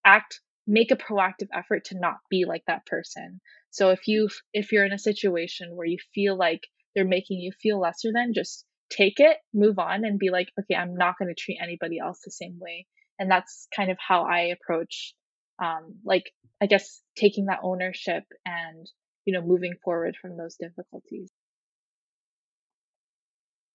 act 0.06 0.42
make 0.68 0.92
a 0.92 0.96
proactive 0.96 1.48
effort 1.54 1.86
to 1.86 2.00
not 2.00 2.18
be 2.30 2.46
like 2.46 2.64
that 2.68 2.86
person. 2.86 3.42
So 3.72 3.90
if 3.90 4.08
you 4.08 4.30
if 4.54 4.72
you're 4.72 4.86
in 4.86 4.94
a 4.94 5.00
situation 5.00 5.76
where 5.76 5.88
you 5.88 5.98
feel 6.14 6.38
like 6.38 6.62
they're 6.96 7.06
making 7.06 7.40
you 7.40 7.52
feel 7.52 7.80
lesser 7.80 8.12
than 8.14 8.34
just 8.34 8.66
take 8.90 9.20
it 9.20 9.38
move 9.54 9.80
on 9.80 10.04
and 10.04 10.18
be 10.18 10.32
like 10.32 10.50
okay 10.60 10.76
i'm 10.76 10.96
not 10.96 11.16
going 11.20 11.28
to 11.30 11.40
treat 11.40 11.60
anybody 11.62 12.00
else 12.00 12.20
the 12.24 12.32
same 12.32 12.58
way. 12.60 12.86
And 13.20 13.30
that's 13.30 13.68
kind 13.76 13.92
of 13.92 13.98
how 14.06 14.24
i 14.24 14.54
approach 14.58 15.14
um, 15.62 15.96
like 16.06 16.32
I 16.62 16.66
guess 16.66 17.02
taking 17.16 17.46
that 17.46 17.60
ownership 17.64 18.24
and 18.46 18.90
you 19.26 19.34
know 19.34 19.42
moving 19.42 19.74
forward 19.84 20.16
from 20.22 20.38
those 20.38 20.56
difficulties. 20.56 21.30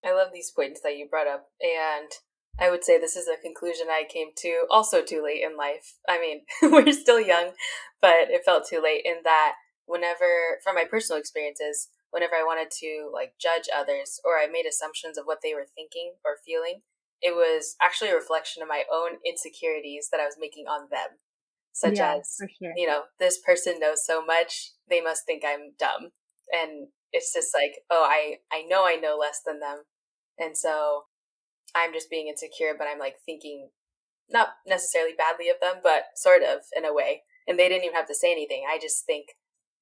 I 0.04 0.12
love 0.12 0.28
these 0.34 0.50
points 0.50 0.80
that 0.82 0.96
you 0.96 1.08
brought 1.08 1.26
up, 1.26 1.48
and 1.62 2.10
I 2.58 2.70
would 2.70 2.84
say 2.84 2.98
this 2.98 3.16
is 3.16 3.26
a 3.26 3.40
conclusion 3.40 3.86
I 3.88 4.04
came 4.08 4.28
to 4.38 4.64
also 4.70 5.02
too 5.02 5.22
late 5.24 5.42
in 5.42 5.56
life. 5.56 5.94
I 6.08 6.20
mean, 6.20 6.42
we're 6.62 6.92
still 6.92 7.20
young, 7.20 7.52
but 8.00 8.28
it 8.30 8.44
felt 8.44 8.68
too 8.68 8.80
late 8.82 9.02
in 9.04 9.16
that 9.24 9.54
whenever, 9.86 10.60
from 10.62 10.74
my 10.74 10.84
personal 10.84 11.18
experiences, 11.18 11.88
whenever 12.10 12.34
I 12.34 12.44
wanted 12.44 12.70
to 12.80 13.10
like 13.12 13.34
judge 13.40 13.68
others 13.74 14.20
or 14.24 14.38
I 14.38 14.46
made 14.46 14.66
assumptions 14.66 15.18
of 15.18 15.24
what 15.24 15.38
they 15.42 15.54
were 15.54 15.66
thinking 15.74 16.14
or 16.24 16.36
feeling, 16.44 16.82
it 17.20 17.34
was 17.34 17.74
actually 17.82 18.10
a 18.10 18.14
reflection 18.14 18.62
of 18.62 18.68
my 18.68 18.84
own 18.92 19.18
insecurities 19.26 20.08
that 20.12 20.20
I 20.20 20.26
was 20.26 20.36
making 20.38 20.66
on 20.68 20.88
them 20.90 21.18
such 21.74 21.96
yeah, 21.96 22.18
as 22.20 22.38
sure. 22.38 22.72
you 22.76 22.86
know 22.86 23.02
this 23.18 23.38
person 23.44 23.80
knows 23.80 24.06
so 24.06 24.24
much 24.24 24.70
they 24.88 25.00
must 25.00 25.26
think 25.26 25.42
i'm 25.44 25.72
dumb. 25.78 26.10
And 26.52 26.88
it's 27.12 27.34
just 27.34 27.50
like 27.54 27.82
oh 27.90 28.06
i 28.08 28.36
i 28.52 28.62
know 28.62 28.86
i 28.86 28.94
know 28.94 29.18
less 29.20 29.40
than 29.44 29.60
them. 29.60 29.82
And 30.38 30.56
so 30.56 31.02
i'm 31.74 31.92
just 31.92 32.08
being 32.08 32.28
insecure 32.28 32.74
but 32.78 32.86
i'm 32.86 33.00
like 33.00 33.16
thinking 33.26 33.70
not 34.30 34.50
necessarily 34.66 35.12
badly 35.18 35.50
of 35.50 35.56
them 35.60 35.82
but 35.82 36.04
sort 36.16 36.42
of 36.42 36.60
in 36.76 36.84
a 36.84 36.94
way. 36.94 37.22
And 37.46 37.58
they 37.58 37.68
didn't 37.68 37.84
even 37.84 37.96
have 37.96 38.08
to 38.08 38.14
say 38.14 38.32
anything. 38.32 38.64
I 38.70 38.78
just 38.78 39.04
think 39.04 39.26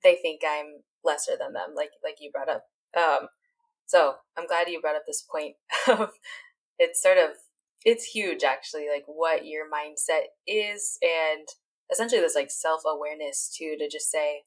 they 0.03 0.17
think 0.17 0.41
i'm 0.49 0.83
lesser 1.05 1.33
than 1.39 1.53
them 1.53 1.75
like 1.77 1.91
like 2.03 2.17
you 2.21 2.31
brought 2.33 2.49
up. 2.49 2.65
Um 2.97 3.29
so 3.85 4.15
i'm 4.39 4.47
glad 4.47 4.69
you 4.69 4.81
brought 4.81 4.97
up 4.97 5.03
this 5.07 5.25
point 5.31 5.57
of 5.89 6.13
it's 6.79 7.03
sort 7.03 7.19
of 7.19 7.33
it's 7.85 8.05
huge 8.05 8.45
actually 8.45 8.87
like 8.93 9.05
what 9.07 9.45
your 9.45 9.65
mindset 9.67 10.27
is 10.47 10.99
and 11.03 11.47
essentially 11.93 12.21
this 12.21 12.35
like 12.35 12.51
self 12.51 12.83
awareness 12.87 13.53
too 13.55 13.77
to 13.79 13.89
just 13.89 14.11
say, 14.11 14.43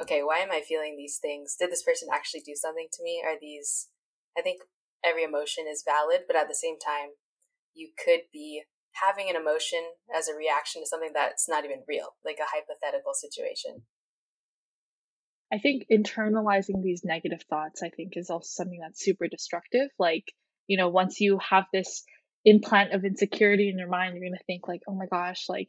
okay, 0.00 0.22
why 0.22 0.38
am 0.38 0.52
I 0.52 0.60
feeling 0.60 0.96
these 0.96 1.18
things? 1.18 1.56
Did 1.58 1.70
this 1.70 1.82
person 1.82 2.08
actually 2.12 2.42
do 2.44 2.54
something 2.54 2.88
to 2.92 3.02
me? 3.02 3.22
Are 3.24 3.38
these, 3.40 3.88
I 4.36 4.42
think 4.42 4.60
every 5.04 5.24
emotion 5.24 5.64
is 5.70 5.84
valid, 5.86 6.22
but 6.26 6.36
at 6.36 6.48
the 6.48 6.54
same 6.54 6.78
time, 6.78 7.16
you 7.74 7.90
could 7.96 8.20
be 8.32 8.62
having 8.92 9.30
an 9.30 9.36
emotion 9.36 9.80
as 10.14 10.28
a 10.28 10.36
reaction 10.36 10.82
to 10.82 10.86
something 10.86 11.12
that's 11.14 11.48
not 11.48 11.64
even 11.64 11.82
real, 11.88 12.14
like 12.24 12.38
a 12.38 12.50
hypothetical 12.52 13.14
situation. 13.14 13.82
I 15.52 15.58
think 15.58 15.84
internalizing 15.90 16.82
these 16.82 17.02
negative 17.04 17.42
thoughts, 17.48 17.82
I 17.82 17.90
think, 17.90 18.12
is 18.16 18.30
also 18.30 18.48
something 18.48 18.80
that's 18.80 19.02
super 19.02 19.28
destructive. 19.28 19.88
Like, 19.98 20.24
you 20.66 20.78
know, 20.78 20.88
once 20.88 21.20
you 21.20 21.38
have 21.50 21.64
this 21.72 22.04
implant 22.44 22.92
of 22.92 23.04
insecurity 23.04 23.68
in 23.68 23.78
your 23.78 23.88
mind, 23.88 24.14
you're 24.14 24.24
going 24.24 24.38
to 24.38 24.44
think, 24.44 24.66
like, 24.66 24.80
oh 24.88 24.94
my 24.94 25.06
gosh, 25.06 25.44
like, 25.48 25.68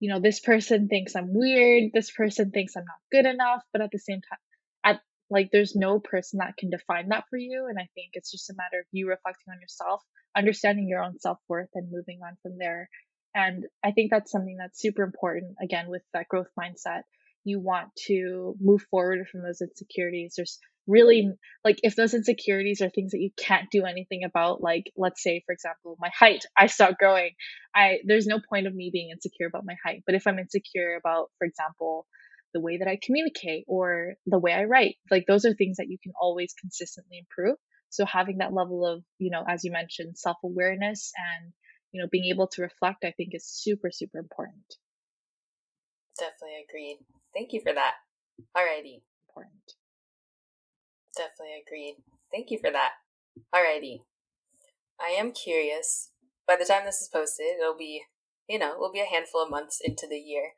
you 0.00 0.12
know, 0.12 0.20
this 0.20 0.40
person 0.40 0.88
thinks 0.88 1.16
I'm 1.16 1.32
weird, 1.32 1.92
this 1.92 2.10
person 2.10 2.50
thinks 2.50 2.76
I'm 2.76 2.84
not 2.84 2.96
good 3.12 3.28
enough, 3.28 3.62
but 3.72 3.82
at 3.82 3.90
the 3.92 3.98
same 3.98 4.20
time, 4.20 4.38
at 4.84 5.00
like 5.30 5.50
there's 5.52 5.74
no 5.74 6.00
person 6.00 6.38
that 6.38 6.56
can 6.58 6.70
define 6.70 7.08
that 7.08 7.24
for 7.30 7.38
you. 7.38 7.66
And 7.68 7.78
I 7.78 7.88
think 7.94 8.10
it's 8.12 8.30
just 8.30 8.50
a 8.50 8.54
matter 8.56 8.80
of 8.80 8.86
you 8.92 9.08
reflecting 9.08 9.52
on 9.52 9.60
yourself, 9.60 10.02
understanding 10.36 10.88
your 10.88 11.02
own 11.02 11.18
self 11.18 11.38
worth, 11.48 11.70
and 11.74 11.90
moving 11.90 12.20
on 12.26 12.36
from 12.42 12.58
there. 12.58 12.88
And 13.34 13.64
I 13.84 13.90
think 13.90 14.10
that's 14.10 14.30
something 14.30 14.56
that's 14.58 14.80
super 14.80 15.02
important, 15.02 15.56
again, 15.62 15.86
with 15.88 16.02
that 16.12 16.28
growth 16.28 16.50
mindset. 16.58 17.02
You 17.44 17.60
want 17.60 17.88
to 18.06 18.54
move 18.60 18.82
forward 18.90 19.26
from 19.28 19.42
those 19.42 19.60
insecurities. 19.60 20.34
There's 20.36 20.58
really 20.86 21.32
like 21.64 21.78
if 21.82 21.96
those 21.96 22.14
insecurities 22.14 22.82
are 22.82 22.90
things 22.90 23.12
that 23.12 23.20
you 23.20 23.30
can't 23.36 23.70
do 23.70 23.84
anything 23.84 24.22
about 24.24 24.62
like 24.62 24.84
let's 24.96 25.22
say 25.22 25.42
for 25.46 25.52
example 25.52 25.96
my 25.98 26.10
height 26.16 26.44
i 26.56 26.66
stop 26.66 26.98
growing. 26.98 27.30
I 27.74 27.98
there's 28.06 28.26
no 28.26 28.40
point 28.48 28.66
of 28.66 28.74
me 28.74 28.90
being 28.92 29.10
insecure 29.10 29.46
about 29.46 29.64
my 29.64 29.76
height. 29.84 30.02
But 30.06 30.14
if 30.14 30.26
i'm 30.26 30.38
insecure 30.38 30.94
about 30.96 31.30
for 31.38 31.46
example 31.46 32.06
the 32.52 32.60
way 32.60 32.78
that 32.78 32.88
i 32.88 32.98
communicate 33.02 33.64
or 33.66 34.14
the 34.26 34.38
way 34.38 34.52
i 34.52 34.64
write 34.64 34.96
like 35.10 35.24
those 35.26 35.44
are 35.44 35.54
things 35.54 35.78
that 35.78 35.88
you 35.88 35.98
can 36.02 36.12
always 36.20 36.54
consistently 36.60 37.18
improve. 37.18 37.56
So 37.90 38.04
having 38.04 38.38
that 38.38 38.52
level 38.52 38.86
of 38.86 39.02
you 39.18 39.30
know 39.30 39.44
as 39.48 39.64
you 39.64 39.72
mentioned 39.72 40.18
self-awareness 40.18 41.12
and 41.16 41.52
you 41.92 42.02
know 42.02 42.08
being 42.10 42.30
able 42.32 42.48
to 42.48 42.62
reflect 42.62 43.04
i 43.04 43.12
think 43.12 43.30
is 43.32 43.46
super 43.46 43.90
super 43.90 44.18
important. 44.18 44.64
Definitely 46.18 46.64
agreed. 46.68 46.98
Thank 47.34 47.52
you 47.52 47.60
for 47.60 47.72
that. 47.72 47.94
Alrighty. 48.56 49.02
Important 49.28 49.83
Definitely 51.16 51.62
agreed. 51.66 51.96
Thank 52.32 52.50
you 52.50 52.58
for 52.58 52.70
that. 52.70 52.92
Alrighty. 53.54 54.00
I 55.00 55.10
am 55.10 55.32
curious. 55.32 56.10
By 56.46 56.56
the 56.56 56.64
time 56.64 56.84
this 56.84 57.00
is 57.00 57.08
posted, 57.12 57.46
it'll 57.60 57.76
be, 57.76 58.02
you 58.48 58.58
know, 58.58 58.74
it'll 58.74 58.92
be 58.92 59.00
a 59.00 59.12
handful 59.12 59.42
of 59.42 59.50
months 59.50 59.80
into 59.82 60.06
the 60.08 60.18
year 60.18 60.54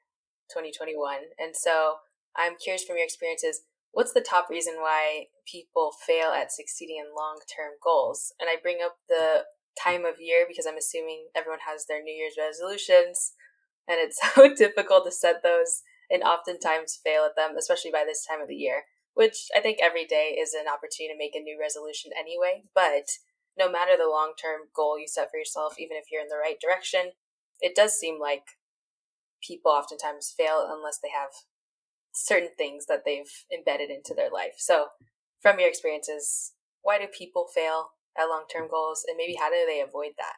2021. 0.50 1.36
And 1.38 1.54
so 1.54 1.96
I'm 2.36 2.56
curious 2.56 2.84
from 2.84 2.96
your 2.96 3.04
experiences, 3.04 3.62
what's 3.92 4.12
the 4.12 4.20
top 4.20 4.48
reason 4.50 4.74
why 4.76 5.26
people 5.50 5.92
fail 6.06 6.30
at 6.30 6.52
succeeding 6.52 6.96
in 6.98 7.16
long 7.16 7.40
term 7.48 7.72
goals? 7.82 8.32
And 8.40 8.48
I 8.48 8.56
bring 8.60 8.78
up 8.84 8.96
the 9.08 9.44
time 9.82 10.04
of 10.04 10.20
year 10.20 10.44
because 10.48 10.66
I'm 10.66 10.78
assuming 10.78 11.28
everyone 11.34 11.60
has 11.68 11.86
their 11.86 12.02
New 12.02 12.14
Year's 12.14 12.36
resolutions 12.38 13.32
and 13.88 13.98
it's 14.00 14.18
so 14.34 14.54
difficult 14.54 15.04
to 15.04 15.12
set 15.12 15.42
those 15.42 15.82
and 16.10 16.22
oftentimes 16.22 17.00
fail 17.02 17.24
at 17.24 17.36
them, 17.36 17.56
especially 17.58 17.90
by 17.90 18.04
this 18.06 18.24
time 18.24 18.40
of 18.40 18.48
the 18.48 18.54
year 18.54 18.84
which 19.16 19.48
I 19.56 19.60
think 19.60 19.78
every 19.80 20.04
day 20.04 20.36
is 20.38 20.52
an 20.52 20.68
opportunity 20.68 21.08
to 21.08 21.18
make 21.18 21.34
a 21.34 21.40
new 21.40 21.58
resolution 21.58 22.12
anyway. 22.16 22.64
But 22.74 23.08
no 23.58 23.72
matter 23.72 23.96
the 23.96 24.10
long 24.10 24.34
term 24.40 24.68
goal 24.76 24.98
you 25.00 25.08
set 25.08 25.30
for 25.30 25.38
yourself, 25.38 25.76
even 25.78 25.96
if 25.96 26.12
you're 26.12 26.20
in 26.20 26.28
the 26.28 26.36
right 26.36 26.60
direction, 26.60 27.12
it 27.60 27.74
does 27.74 27.94
seem 27.94 28.20
like 28.20 28.44
people 29.42 29.72
oftentimes 29.72 30.34
fail 30.36 30.68
unless 30.68 30.98
they 31.02 31.08
have 31.08 31.30
certain 32.12 32.50
things 32.58 32.84
that 32.86 33.04
they've 33.06 33.32
embedded 33.50 33.88
into 33.88 34.12
their 34.14 34.30
life. 34.30 34.56
So, 34.58 34.88
from 35.40 35.58
your 35.58 35.68
experiences, 35.70 36.52
why 36.82 36.98
do 36.98 37.06
people 37.06 37.46
fail 37.54 37.92
at 38.18 38.28
long 38.28 38.44
term 38.52 38.68
goals 38.68 39.02
and 39.08 39.16
maybe 39.16 39.36
how 39.40 39.48
do 39.48 39.64
they 39.66 39.80
avoid 39.80 40.12
that? 40.18 40.36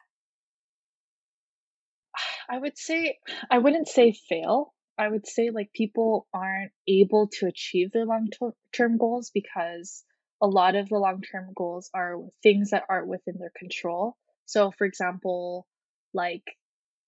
I 2.49 2.57
would 2.59 2.77
say, 2.77 3.17
I 3.51 3.57
wouldn't 3.57 3.89
say 3.89 4.13
fail. 4.29 4.73
I 4.99 5.07
would 5.07 5.25
say 5.27 5.49
like 5.49 5.71
people 5.73 6.27
aren't 6.33 6.71
able 6.87 7.29
to 7.39 7.47
achieve 7.47 7.91
their 7.91 8.05
long 8.05 8.27
term 8.73 8.97
goals 8.97 9.31
because 9.33 10.03
a 10.41 10.47
lot 10.47 10.75
of 10.75 10.89
the 10.89 10.97
long 10.97 11.21
term 11.21 11.51
goals 11.55 11.89
are 11.93 12.17
things 12.43 12.71
that 12.71 12.83
aren't 12.89 13.07
within 13.07 13.37
their 13.39 13.51
control. 13.57 14.17
So, 14.45 14.71
for 14.71 14.85
example, 14.85 15.65
like 16.13 16.43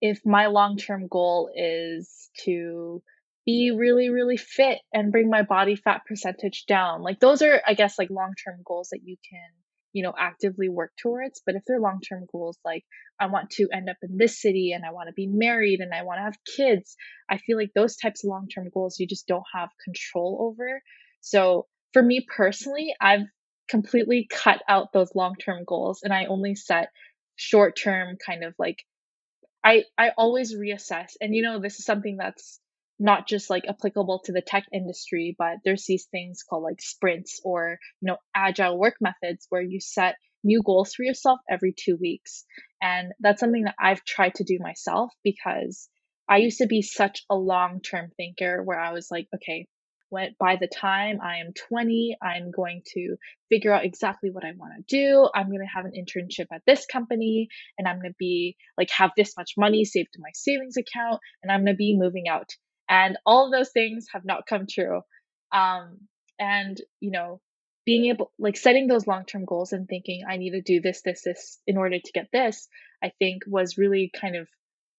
if 0.01 0.25
my 0.25 0.47
long 0.47 0.77
term 0.77 1.08
goal 1.08 1.51
is 1.54 2.30
to 2.45 3.04
be 3.45 3.71
really, 3.71 4.10
really 4.10 4.38
fit 4.38 4.80
and 4.93 5.12
bring 5.12 5.30
my 5.30 5.41
body 5.41 5.75
fat 5.75 6.04
percentage 6.08 6.65
down, 6.67 7.01
like 7.01 7.19
those 7.19 7.41
are, 7.41 7.62
I 7.67 7.73
guess, 7.73 7.99
like 7.99 8.10
long 8.10 8.34
term 8.43 8.62
goals 8.65 8.89
that 8.91 9.01
you 9.04 9.17
can 9.30 9.49
you 9.93 10.04
know, 10.04 10.13
actively 10.17 10.69
work 10.69 10.91
towards. 11.01 11.41
But 11.45 11.56
if 11.56 11.63
they're 11.65 11.80
long 11.80 12.01
term 12.01 12.25
goals, 12.32 12.58
like 12.63 12.84
I 13.19 13.27
want 13.27 13.49
to 13.51 13.67
end 13.73 13.89
up 13.89 13.97
in 14.01 14.17
this 14.17 14.41
city 14.41 14.71
and 14.73 14.86
I 14.86 14.91
want 14.91 15.08
to 15.08 15.13
be 15.13 15.27
married 15.27 15.80
and 15.80 15.93
I 15.93 16.04
want 16.04 16.19
to 16.19 16.23
have 16.23 16.38
kids, 16.58 16.95
I 17.30 17.38
feel 17.38 17.58
like 17.58 17.71
those 17.75 17.97
types 17.97 18.23
of 18.23 18.30
long 18.30 18.47
term 18.47 18.69
goals 18.73 18.99
you 18.99 19.08
just 19.08 19.27
don't 19.27 19.43
have 19.54 19.69
control 19.84 20.38
over. 20.41 20.82
So 21.21 21.67
for 21.93 22.01
me 22.01 22.25
personally, 22.36 22.93
I've 22.99 23.27
completely 23.69 24.27
cut 24.30 24.62
out 24.67 24.93
those 24.93 25.13
long 25.15 25.36
term 25.36 25.63
goals 25.65 26.01
and 26.04 26.13
I 26.13 26.25
only 26.25 26.56
set 26.56 26.89
short 27.36 27.77
term 27.82 28.17
kind 28.25 28.43
of 28.43 28.54
like 28.60 28.77
I 29.63 29.84
I 29.97 30.12
always 30.17 30.56
reassess. 30.56 31.12
And 31.19 31.36
you 31.36 31.41
know, 31.41 31.60
this 31.60 31.80
is 31.80 31.86
something 31.86 32.17
that's 32.17 32.60
not 33.01 33.27
just 33.27 33.49
like 33.49 33.63
applicable 33.67 34.21
to 34.25 34.31
the 34.31 34.43
tech 34.43 34.63
industry, 34.71 35.35
but 35.37 35.55
there's 35.65 35.85
these 35.87 36.05
things 36.11 36.43
called 36.47 36.63
like 36.63 36.79
sprints 36.79 37.41
or, 37.43 37.79
you 37.99 38.07
know, 38.07 38.17
agile 38.35 38.77
work 38.77 38.95
methods 39.01 39.47
where 39.49 39.61
you 39.61 39.79
set 39.79 40.15
new 40.43 40.61
goals 40.63 40.93
for 40.93 41.03
yourself 41.03 41.39
every 41.49 41.73
two 41.75 41.97
weeks. 41.99 42.45
And 42.79 43.11
that's 43.19 43.39
something 43.39 43.63
that 43.63 43.75
I've 43.79 44.05
tried 44.05 44.35
to 44.35 44.43
do 44.43 44.59
myself 44.61 45.11
because 45.23 45.89
I 46.29 46.37
used 46.37 46.59
to 46.59 46.67
be 46.67 46.83
such 46.83 47.23
a 47.29 47.35
long 47.35 47.81
term 47.81 48.11
thinker 48.17 48.61
where 48.63 48.79
I 48.79 48.93
was 48.93 49.09
like, 49.09 49.27
okay, 49.33 49.67
when, 50.09 50.35
by 50.39 50.57
the 50.57 50.67
time 50.67 51.19
I 51.23 51.37
am 51.37 51.53
20, 51.69 52.17
I'm 52.21 52.51
going 52.51 52.83
to 52.93 53.15
figure 53.49 53.73
out 53.73 53.83
exactly 53.83 54.29
what 54.29 54.45
I 54.45 54.51
want 54.55 54.73
to 54.77 54.95
do. 54.95 55.27
I'm 55.33 55.47
going 55.47 55.61
to 55.61 55.73
have 55.73 55.85
an 55.85 55.93
internship 55.97 56.47
at 56.53 56.61
this 56.67 56.85
company 56.85 57.47
and 57.79 57.87
I'm 57.87 57.95
going 57.95 58.11
to 58.11 58.15
be 58.19 58.57
like, 58.77 58.91
have 58.91 59.11
this 59.17 59.33
much 59.35 59.53
money 59.57 59.85
saved 59.85 60.09
in 60.15 60.21
my 60.21 60.29
savings 60.35 60.75
account 60.77 61.19
and 61.41 61.51
I'm 61.51 61.61
going 61.65 61.73
to 61.73 61.77
be 61.77 61.97
moving 61.97 62.27
out. 62.29 62.51
And 62.91 63.17
all 63.25 63.45
of 63.45 63.54
those 63.54 63.71
things 63.71 64.08
have 64.12 64.25
not 64.25 64.45
come 64.45 64.67
true. 64.69 65.01
Um, 65.54 65.97
and, 66.38 66.77
you 66.99 67.12
know, 67.12 67.39
being 67.86 68.08
able, 68.08 68.32
like 68.38 68.58
setting 68.58 68.88
those 68.88 69.08
long 69.08 69.23
term 69.25 69.45
goals 69.45 69.71
and 69.71 69.88
thinking, 69.88 70.23
I 70.30 70.36
need 70.36 70.51
to 70.51 70.62
do 70.62 70.82
this, 70.82 71.01
this, 71.01 71.21
this 71.23 71.60
in 71.65 71.77
order 71.77 71.97
to 71.97 72.12
get 72.12 72.27
this, 72.34 72.67
I 73.01 73.13
think 73.17 73.43
was 73.47 73.77
really 73.77 74.12
kind 74.13 74.36
of 74.36 74.49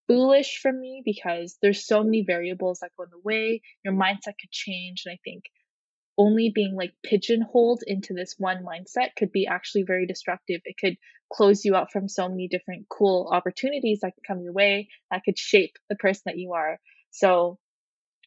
foolish 0.09 0.59
for 0.63 0.73
me 0.73 1.03
because 1.05 1.59
there's 1.61 1.87
so 1.87 2.03
many 2.03 2.25
variables 2.27 2.81
that 2.81 2.93
go 2.97 3.05
in 3.05 3.11
the 3.11 3.21
way. 3.23 3.61
Your 3.85 3.95
mindset 3.95 4.39
could 4.41 4.51
change. 4.51 5.03
And 5.05 5.13
I 5.13 5.19
think 5.23 5.45
only 6.17 6.51
being 6.55 6.75
like 6.75 6.95
pigeonholed 7.05 7.83
into 7.87 8.15
this 8.15 8.37
one 8.39 8.65
mindset 8.65 9.11
could 9.19 9.33
be 9.33 9.47
actually 9.47 9.83
very 9.83 10.07
destructive. 10.07 10.63
It 10.65 10.77
could 10.81 10.97
close 11.31 11.63
you 11.63 11.77
out 11.77 11.93
from 11.93 12.09
so 12.09 12.29
many 12.29 12.49
different 12.49 12.87
cool 12.89 13.29
opportunities 13.31 14.01
that 14.01 14.15
could 14.15 14.25
come 14.27 14.43
your 14.43 14.53
way 14.55 14.89
that 15.11 15.25
could 15.25 15.39
shape 15.39 15.77
the 15.91 15.97
person 15.97 16.23
that 16.27 16.39
you 16.39 16.55
are. 16.55 16.79
So 17.11 17.59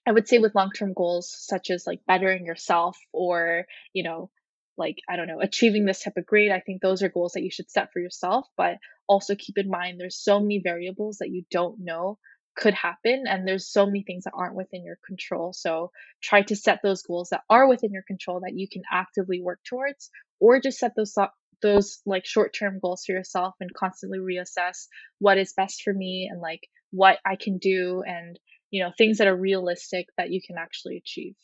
I 0.07 0.11
would 0.11 0.27
say 0.27 0.37
with 0.37 0.55
long 0.55 0.71
term 0.71 0.93
goals 0.93 1.33
such 1.37 1.69
as 1.69 1.85
like 1.87 2.01
bettering 2.07 2.45
yourself 2.45 2.97
or, 3.11 3.65
you 3.93 4.03
know, 4.03 4.29
like 4.77 4.97
i 5.07 5.15
don't 5.15 5.29
know 5.29 5.39
achieving 5.39 5.85
this 5.85 6.03
type 6.03 6.17
of 6.17 6.25
grade 6.25 6.51
i 6.51 6.59
think 6.59 6.81
those 6.81 7.01
are 7.01 7.07
goals 7.07 7.31
that 7.31 7.43
you 7.43 7.49
should 7.49 7.71
set 7.71 7.93
for 7.93 8.01
yourself 8.01 8.45
but 8.57 8.75
also 9.07 9.33
keep 9.33 9.57
in 9.57 9.69
mind 9.69 9.97
there's 9.97 10.21
so 10.21 10.37
many 10.37 10.59
variables 10.61 11.19
that 11.19 11.29
you 11.29 11.45
don't 11.49 11.79
know 11.79 12.17
could 12.55 12.73
happen 12.73 13.25
and 13.27 13.47
there's 13.47 13.67
so 13.67 13.85
many 13.85 14.03
things 14.03 14.23
that 14.23 14.33
aren't 14.33 14.55
within 14.55 14.83
your 14.83 14.97
control. 15.05 15.53
So 15.53 15.91
try 16.23 16.41
to 16.43 16.55
set 16.55 16.79
those 16.81 17.03
goals 17.03 17.29
that 17.29 17.43
are 17.49 17.67
within 17.67 17.91
your 17.91 18.03
control 18.03 18.41
that 18.41 18.55
you 18.55 18.67
can 18.71 18.83
actively 18.91 19.41
work 19.41 19.59
towards 19.67 20.09
or 20.39 20.59
just 20.59 20.79
set 20.79 20.93
those 20.95 21.15
those 21.61 21.99
like 22.05 22.25
short-term 22.25 22.79
goals 22.81 23.03
for 23.05 23.13
yourself 23.13 23.55
and 23.59 23.73
constantly 23.73 24.19
reassess 24.19 24.87
what 25.19 25.37
is 25.37 25.53
best 25.53 25.83
for 25.83 25.93
me 25.93 26.29
and 26.29 26.41
like 26.41 26.61
what 26.91 27.17
I 27.25 27.35
can 27.37 27.57
do 27.57 28.03
and 28.05 28.37
you 28.71 28.83
know 28.83 28.91
things 28.97 29.17
that 29.17 29.27
are 29.27 29.35
realistic 29.35 30.07
that 30.17 30.31
you 30.31 30.41
can 30.45 30.57
actually 30.57 30.97
achieve. 30.97 31.35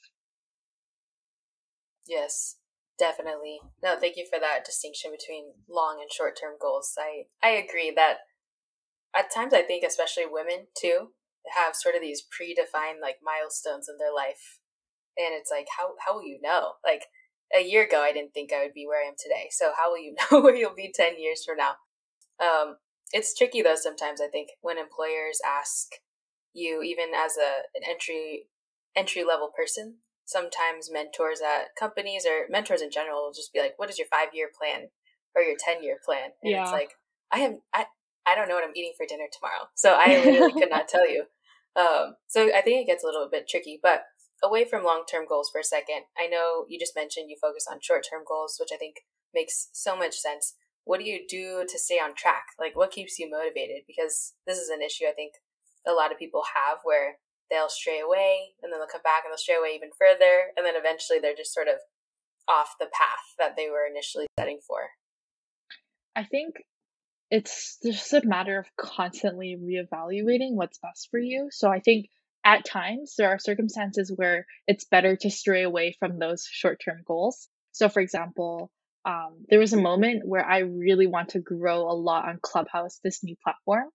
Yes. 2.07 2.57
Definitely. 3.01 3.59
No, 3.81 3.95
thank 3.99 4.15
you 4.15 4.27
for 4.29 4.39
that 4.39 4.63
distinction 4.63 5.09
between 5.09 5.53
long 5.67 5.97
and 6.01 6.11
short 6.11 6.37
term 6.39 6.53
goals. 6.61 6.93
I, 6.99 7.23
I 7.41 7.49
agree 7.51 7.91
that 7.95 8.17
at 9.15 9.33
times 9.33 9.55
I 9.55 9.63
think 9.63 9.83
especially 9.83 10.25
women 10.29 10.67
too 10.79 11.07
have 11.55 11.75
sort 11.75 11.95
of 11.95 12.01
these 12.01 12.21
predefined 12.21 13.01
like 13.01 13.17
milestones 13.23 13.89
in 13.89 13.97
their 13.97 14.13
life. 14.13 14.59
And 15.17 15.33
it's 15.33 15.49
like 15.49 15.65
how 15.75 15.95
how 16.05 16.13
will 16.15 16.27
you 16.27 16.39
know? 16.43 16.73
Like 16.85 17.05
a 17.57 17.63
year 17.63 17.85
ago 17.85 18.01
I 18.01 18.13
didn't 18.13 18.35
think 18.35 18.53
I 18.53 18.61
would 18.61 18.73
be 18.75 18.85
where 18.85 19.03
I 19.03 19.07
am 19.07 19.15
today. 19.17 19.47
So 19.49 19.71
how 19.75 19.89
will 19.89 19.99
you 19.99 20.15
know 20.31 20.41
where 20.41 20.55
you'll 20.55 20.75
be 20.75 20.93
10 20.93 21.19
years 21.19 21.43
from 21.43 21.57
now? 21.57 21.73
Um 22.39 22.75
it's 23.13 23.35
tricky 23.35 23.63
though 23.63 23.75
sometimes 23.75 24.21
I 24.21 24.27
think 24.27 24.49
when 24.61 24.77
employers 24.77 25.39
ask 25.43 25.87
you 26.53 26.81
even 26.81 27.13
as 27.15 27.37
a 27.37 27.77
an 27.77 27.83
entry 27.89 28.47
entry 28.95 29.23
level 29.23 29.51
person 29.55 29.97
sometimes 30.25 30.89
mentors 30.91 31.41
at 31.41 31.75
companies 31.77 32.25
or 32.25 32.47
mentors 32.49 32.81
in 32.81 32.89
general 32.89 33.23
will 33.23 33.33
just 33.33 33.51
be 33.53 33.59
like, 33.59 33.77
"What 33.77 33.89
is 33.89 33.99
your 33.99 34.07
five 34.07 34.29
year 34.33 34.49
plan 34.49 34.89
or 35.35 35.41
your 35.41 35.57
ten 35.59 35.83
year 35.83 35.97
plan?" 36.03 36.31
And 36.41 36.51
yeah. 36.51 36.63
it's 36.63 36.71
like, 36.71 36.93
I 37.31 37.39
am 37.39 37.61
I 37.73 37.85
I 38.25 38.35
don't 38.35 38.47
know 38.47 38.55
what 38.55 38.63
I'm 38.63 38.75
eating 38.75 38.93
for 38.95 39.05
dinner 39.05 39.27
tomorrow, 39.31 39.67
so 39.75 39.93
I 39.99 40.23
literally 40.23 40.53
could 40.53 40.69
not 40.69 40.87
tell 40.87 41.09
you. 41.09 41.25
Um, 41.75 42.15
so 42.27 42.53
I 42.55 42.61
think 42.61 42.81
it 42.81 42.87
gets 42.87 43.03
a 43.03 43.07
little 43.07 43.29
bit 43.29 43.47
tricky, 43.47 43.79
but 43.81 44.03
away 44.43 44.65
from 44.65 44.83
long 44.83 45.03
term 45.09 45.25
goals 45.27 45.49
for 45.51 45.59
a 45.59 45.63
second, 45.63 46.03
I 46.17 46.27
know 46.27 46.65
you 46.67 46.79
just 46.79 46.95
mentioned 46.95 47.29
you 47.29 47.37
focus 47.39 47.67
on 47.69 47.79
short 47.81 48.05
term 48.09 48.23
goals, 48.27 48.57
which 48.59 48.71
I 48.73 48.77
think 48.77 48.95
makes 49.33 49.69
so 49.73 49.95
much 49.95 50.17
sense. 50.17 50.55
What 50.83 50.99
do 50.99 51.05
you 51.05 51.27
do 51.29 51.63
to 51.69 51.77
stay 51.77 51.99
on 51.99 52.15
track? 52.15 52.45
Like, 52.59 52.75
what 52.75 52.91
keeps 52.91 53.19
you 53.19 53.29
motivated? 53.29 53.83
Because 53.85 54.33
this 54.47 54.57
is 54.57 54.69
an 54.69 54.81
issue 54.81 55.05
I 55.05 55.13
think 55.13 55.33
a 55.87 55.93
lot 55.93 56.11
of 56.11 56.19
people 56.19 56.43
have 56.55 56.79
where 56.83 57.17
they'll 57.49 57.69
stray 57.69 57.99
away 57.99 58.53
and 58.61 58.71
then 58.71 58.79
they'll 58.79 58.87
come 58.87 59.01
back 59.03 59.23
and 59.25 59.31
they'll 59.31 59.37
stray 59.37 59.55
away 59.55 59.73
even 59.75 59.89
further 59.97 60.51
and 60.55 60.65
then 60.65 60.75
eventually 60.75 61.19
they're 61.19 61.35
just 61.35 61.53
sort 61.53 61.67
of 61.67 61.75
off 62.47 62.75
the 62.79 62.87
path 62.91 63.25
that 63.37 63.55
they 63.55 63.69
were 63.69 63.85
initially 63.89 64.25
setting 64.39 64.59
for. 64.65 64.79
I 66.15 66.23
think 66.23 66.55
it's 67.29 67.77
just 67.83 68.13
a 68.13 68.25
matter 68.25 68.59
of 68.59 68.65
constantly 68.77 69.57
reevaluating 69.59 70.53
what's 70.55 70.79
best 70.79 71.09
for 71.11 71.19
you. 71.19 71.49
So 71.51 71.69
i 71.69 71.79
think 71.79 72.07
at 72.43 72.65
times 72.65 73.13
there 73.17 73.29
are 73.29 73.37
circumstances 73.37 74.11
where 74.15 74.47
it's 74.67 74.85
better 74.85 75.15
to 75.15 75.29
stray 75.29 75.61
away 75.61 75.95
from 75.99 76.17
those 76.17 76.47
short-term 76.49 77.03
goals. 77.05 77.47
So 77.71 77.89
for 77.89 77.99
example 78.01 78.71
um, 79.03 79.45
there 79.49 79.59
was 79.59 79.73
a 79.73 79.81
moment 79.81 80.27
where 80.27 80.45
i 80.45 80.59
really 80.59 81.07
want 81.07 81.29
to 81.29 81.39
grow 81.39 81.89
a 81.89 81.93
lot 81.93 82.27
on 82.27 82.37
clubhouse 82.41 82.99
this 83.03 83.23
new 83.23 83.35
platform 83.43 83.89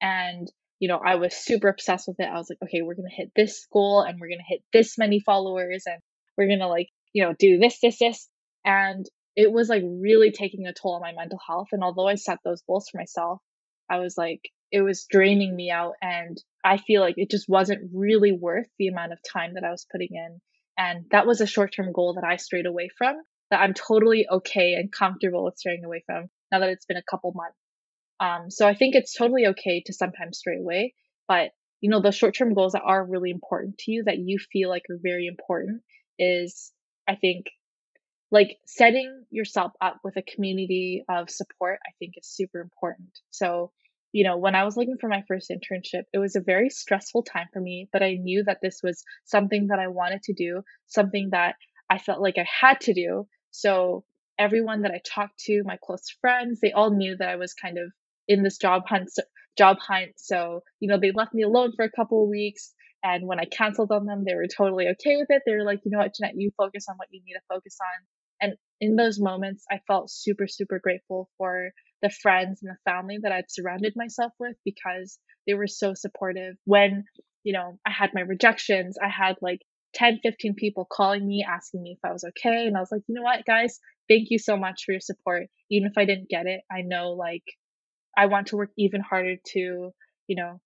and 0.00 0.50
you 0.80 0.88
know, 0.88 0.98
I 1.04 1.16
was 1.16 1.34
super 1.34 1.68
obsessed 1.68 2.08
with 2.08 2.18
it. 2.18 2.28
I 2.28 2.36
was 2.36 2.50
like, 2.50 2.58
okay, 2.64 2.82
we're 2.82 2.94
going 2.94 3.08
to 3.08 3.14
hit 3.14 3.30
this 3.36 3.66
goal 3.72 4.00
and 4.00 4.18
we're 4.18 4.28
going 4.28 4.38
to 4.38 4.44
hit 4.48 4.62
this 4.72 4.98
many 4.98 5.20
followers 5.20 5.84
and 5.86 6.00
we're 6.36 6.48
going 6.48 6.58
to 6.60 6.66
like, 6.66 6.88
you 7.12 7.22
know, 7.22 7.34
do 7.38 7.58
this, 7.58 7.78
this, 7.80 7.98
this. 7.98 8.28
And 8.64 9.06
it 9.36 9.52
was 9.52 9.68
like 9.68 9.82
really 9.84 10.32
taking 10.32 10.66
a 10.66 10.72
toll 10.72 10.94
on 10.94 11.02
my 11.02 11.12
mental 11.12 11.38
health. 11.46 11.68
And 11.72 11.84
although 11.84 12.08
I 12.08 12.14
set 12.16 12.38
those 12.44 12.62
goals 12.66 12.88
for 12.90 12.98
myself, 12.98 13.40
I 13.88 13.98
was 13.98 14.16
like, 14.16 14.40
it 14.72 14.82
was 14.82 15.06
draining 15.08 15.54
me 15.54 15.70
out. 15.70 15.94
And 16.00 16.36
I 16.64 16.78
feel 16.78 17.02
like 17.02 17.14
it 17.18 17.30
just 17.30 17.48
wasn't 17.48 17.90
really 17.94 18.32
worth 18.32 18.66
the 18.78 18.88
amount 18.88 19.12
of 19.12 19.18
time 19.30 19.54
that 19.54 19.64
I 19.64 19.70
was 19.70 19.86
putting 19.92 20.10
in. 20.12 20.40
And 20.78 21.04
that 21.10 21.26
was 21.26 21.40
a 21.40 21.46
short 21.46 21.74
term 21.74 21.92
goal 21.92 22.14
that 22.14 22.24
I 22.24 22.36
strayed 22.36 22.66
away 22.66 22.88
from 22.96 23.16
that 23.50 23.60
I'm 23.60 23.74
totally 23.74 24.26
okay 24.30 24.74
and 24.74 24.90
comfortable 24.90 25.44
with 25.44 25.58
straying 25.58 25.84
away 25.84 26.02
from 26.06 26.28
now 26.50 26.60
that 26.60 26.70
it's 26.70 26.86
been 26.86 26.96
a 26.96 27.02
couple 27.02 27.32
months. 27.34 27.56
Um, 28.20 28.50
so 28.50 28.68
I 28.68 28.74
think 28.74 28.94
it's 28.94 29.14
totally 29.14 29.46
okay 29.46 29.82
to 29.86 29.92
sometimes 29.94 30.38
stray 30.38 30.58
away, 30.58 30.94
but 31.26 31.50
you 31.80 31.88
know, 31.90 32.02
the 32.02 32.12
short 32.12 32.34
term 32.36 32.52
goals 32.54 32.72
that 32.72 32.82
are 32.84 33.04
really 33.04 33.30
important 33.30 33.78
to 33.78 33.90
you 33.90 34.04
that 34.04 34.18
you 34.18 34.38
feel 34.52 34.68
like 34.68 34.82
are 34.90 34.98
very 35.02 35.26
important 35.26 35.82
is, 36.18 36.72
I 37.08 37.16
think, 37.16 37.46
like 38.30 38.58
setting 38.66 39.24
yourself 39.30 39.72
up 39.80 39.98
with 40.04 40.16
a 40.16 40.22
community 40.22 41.04
of 41.08 41.30
support, 41.30 41.78
I 41.86 41.92
think 41.98 42.14
is 42.16 42.28
super 42.28 42.60
important. 42.60 43.08
So, 43.30 43.72
you 44.12 44.24
know, 44.24 44.36
when 44.36 44.54
I 44.54 44.64
was 44.64 44.76
looking 44.76 44.98
for 45.00 45.08
my 45.08 45.22
first 45.26 45.50
internship, 45.50 46.02
it 46.12 46.18
was 46.18 46.36
a 46.36 46.40
very 46.40 46.68
stressful 46.68 47.22
time 47.22 47.46
for 47.52 47.60
me, 47.60 47.88
but 47.92 48.02
I 48.02 48.14
knew 48.20 48.44
that 48.44 48.58
this 48.62 48.80
was 48.82 49.02
something 49.24 49.68
that 49.68 49.78
I 49.78 49.88
wanted 49.88 50.22
to 50.24 50.34
do, 50.34 50.62
something 50.86 51.30
that 51.32 51.54
I 51.88 51.98
felt 51.98 52.20
like 52.20 52.36
I 52.38 52.46
had 52.60 52.80
to 52.82 52.94
do. 52.94 53.26
So, 53.50 54.04
everyone 54.38 54.82
that 54.82 54.92
I 54.92 55.00
talked 55.04 55.38
to, 55.40 55.62
my 55.64 55.78
close 55.82 56.04
friends, 56.20 56.60
they 56.60 56.72
all 56.72 56.90
knew 56.94 57.16
that 57.16 57.28
I 57.28 57.36
was 57.36 57.52
kind 57.54 57.78
of 57.78 57.92
in 58.30 58.42
this 58.44 58.56
job 58.58 58.84
hunt 58.86 59.10
job 59.58 59.78
hunt. 59.80 60.12
So, 60.16 60.62
you 60.78 60.88
know, 60.88 60.98
they 60.98 61.10
left 61.12 61.34
me 61.34 61.42
alone 61.42 61.72
for 61.76 61.84
a 61.84 61.90
couple 61.90 62.22
of 62.22 62.30
weeks. 62.30 62.72
And 63.02 63.26
when 63.26 63.40
I 63.40 63.44
canceled 63.44 63.92
on 63.92 64.06
them, 64.06 64.24
they 64.24 64.34
were 64.34 64.46
totally 64.46 64.88
okay 64.88 65.16
with 65.16 65.26
it. 65.30 65.42
They 65.44 65.52
were 65.54 65.64
like, 65.64 65.80
you 65.84 65.90
know 65.90 65.98
what, 65.98 66.14
Jeanette, 66.14 66.34
you 66.36 66.50
focus 66.56 66.86
on 66.88 66.96
what 66.96 67.08
you 67.10 67.20
need 67.24 67.34
to 67.34 67.40
focus 67.48 67.76
on. 67.82 68.06
And 68.42 68.54
in 68.80 68.96
those 68.96 69.18
moments, 69.20 69.64
I 69.70 69.80
felt 69.86 70.10
super, 70.10 70.46
super 70.46 70.78
grateful 70.78 71.28
for 71.36 71.72
the 72.02 72.10
friends 72.10 72.60
and 72.62 72.70
the 72.70 72.90
family 72.90 73.18
that 73.22 73.32
I'd 73.32 73.50
surrounded 73.50 73.94
myself 73.96 74.32
with 74.38 74.56
because 74.64 75.18
they 75.46 75.54
were 75.54 75.66
so 75.66 75.94
supportive. 75.94 76.56
When, 76.64 77.04
you 77.42 77.52
know, 77.52 77.78
I 77.86 77.90
had 77.90 78.10
my 78.14 78.22
rejections, 78.22 78.96
I 79.02 79.08
had 79.08 79.36
like 79.42 79.60
10, 79.94 80.20
15 80.22 80.54
people 80.54 80.86
calling 80.90 81.26
me, 81.26 81.44
asking 81.46 81.82
me 81.82 81.98
if 82.02 82.08
I 82.08 82.12
was 82.12 82.24
okay. 82.24 82.66
And 82.66 82.76
I 82.76 82.80
was 82.80 82.92
like, 82.92 83.02
you 83.08 83.14
know 83.14 83.22
what, 83.22 83.44
guys, 83.46 83.78
thank 84.08 84.28
you 84.30 84.38
so 84.38 84.56
much 84.56 84.84
for 84.84 84.92
your 84.92 85.00
support. 85.00 85.48
Even 85.70 85.88
if 85.90 85.98
I 85.98 86.04
didn't 86.06 86.28
get 86.30 86.46
it, 86.46 86.60
I 86.70 86.82
know 86.82 87.10
like 87.12 87.44
I 88.16 88.26
want 88.26 88.48
to 88.48 88.56
work 88.56 88.70
even 88.76 89.00
harder 89.00 89.36
to, 89.52 89.90
you 90.26 90.36
know, 90.36 90.60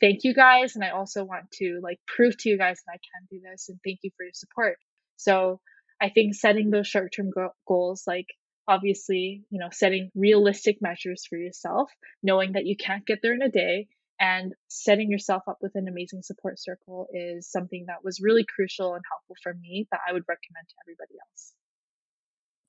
thank 0.00 0.24
you 0.24 0.34
guys. 0.34 0.74
And 0.74 0.84
I 0.84 0.90
also 0.90 1.24
want 1.24 1.50
to 1.54 1.80
like 1.82 1.98
prove 2.06 2.36
to 2.38 2.48
you 2.48 2.58
guys 2.58 2.80
that 2.86 2.92
I 2.92 2.98
can 2.98 3.26
do 3.30 3.40
this 3.50 3.68
and 3.68 3.78
thank 3.84 4.00
you 4.02 4.10
for 4.16 4.24
your 4.24 4.32
support. 4.34 4.78
So 5.16 5.60
I 6.00 6.10
think 6.10 6.34
setting 6.34 6.70
those 6.70 6.86
short 6.86 7.12
term 7.14 7.30
go- 7.30 7.54
goals, 7.66 8.04
like 8.06 8.26
obviously, 8.68 9.44
you 9.50 9.60
know, 9.60 9.68
setting 9.72 10.10
realistic 10.14 10.78
measures 10.80 11.24
for 11.28 11.38
yourself, 11.38 11.90
knowing 12.22 12.52
that 12.52 12.66
you 12.66 12.76
can't 12.76 13.06
get 13.06 13.20
there 13.22 13.34
in 13.34 13.42
a 13.42 13.50
day, 13.50 13.88
and 14.18 14.54
setting 14.68 15.10
yourself 15.10 15.42
up 15.48 15.58
with 15.60 15.72
an 15.74 15.88
amazing 15.88 16.22
support 16.22 16.58
circle 16.58 17.06
is 17.12 17.50
something 17.50 17.84
that 17.88 18.02
was 18.02 18.20
really 18.20 18.44
crucial 18.44 18.94
and 18.94 19.04
helpful 19.10 19.36
for 19.42 19.54
me 19.54 19.86
that 19.90 20.00
I 20.08 20.12
would 20.12 20.24
recommend 20.26 20.66
to 20.68 20.74
everybody 20.84 21.14
else. 21.20 21.52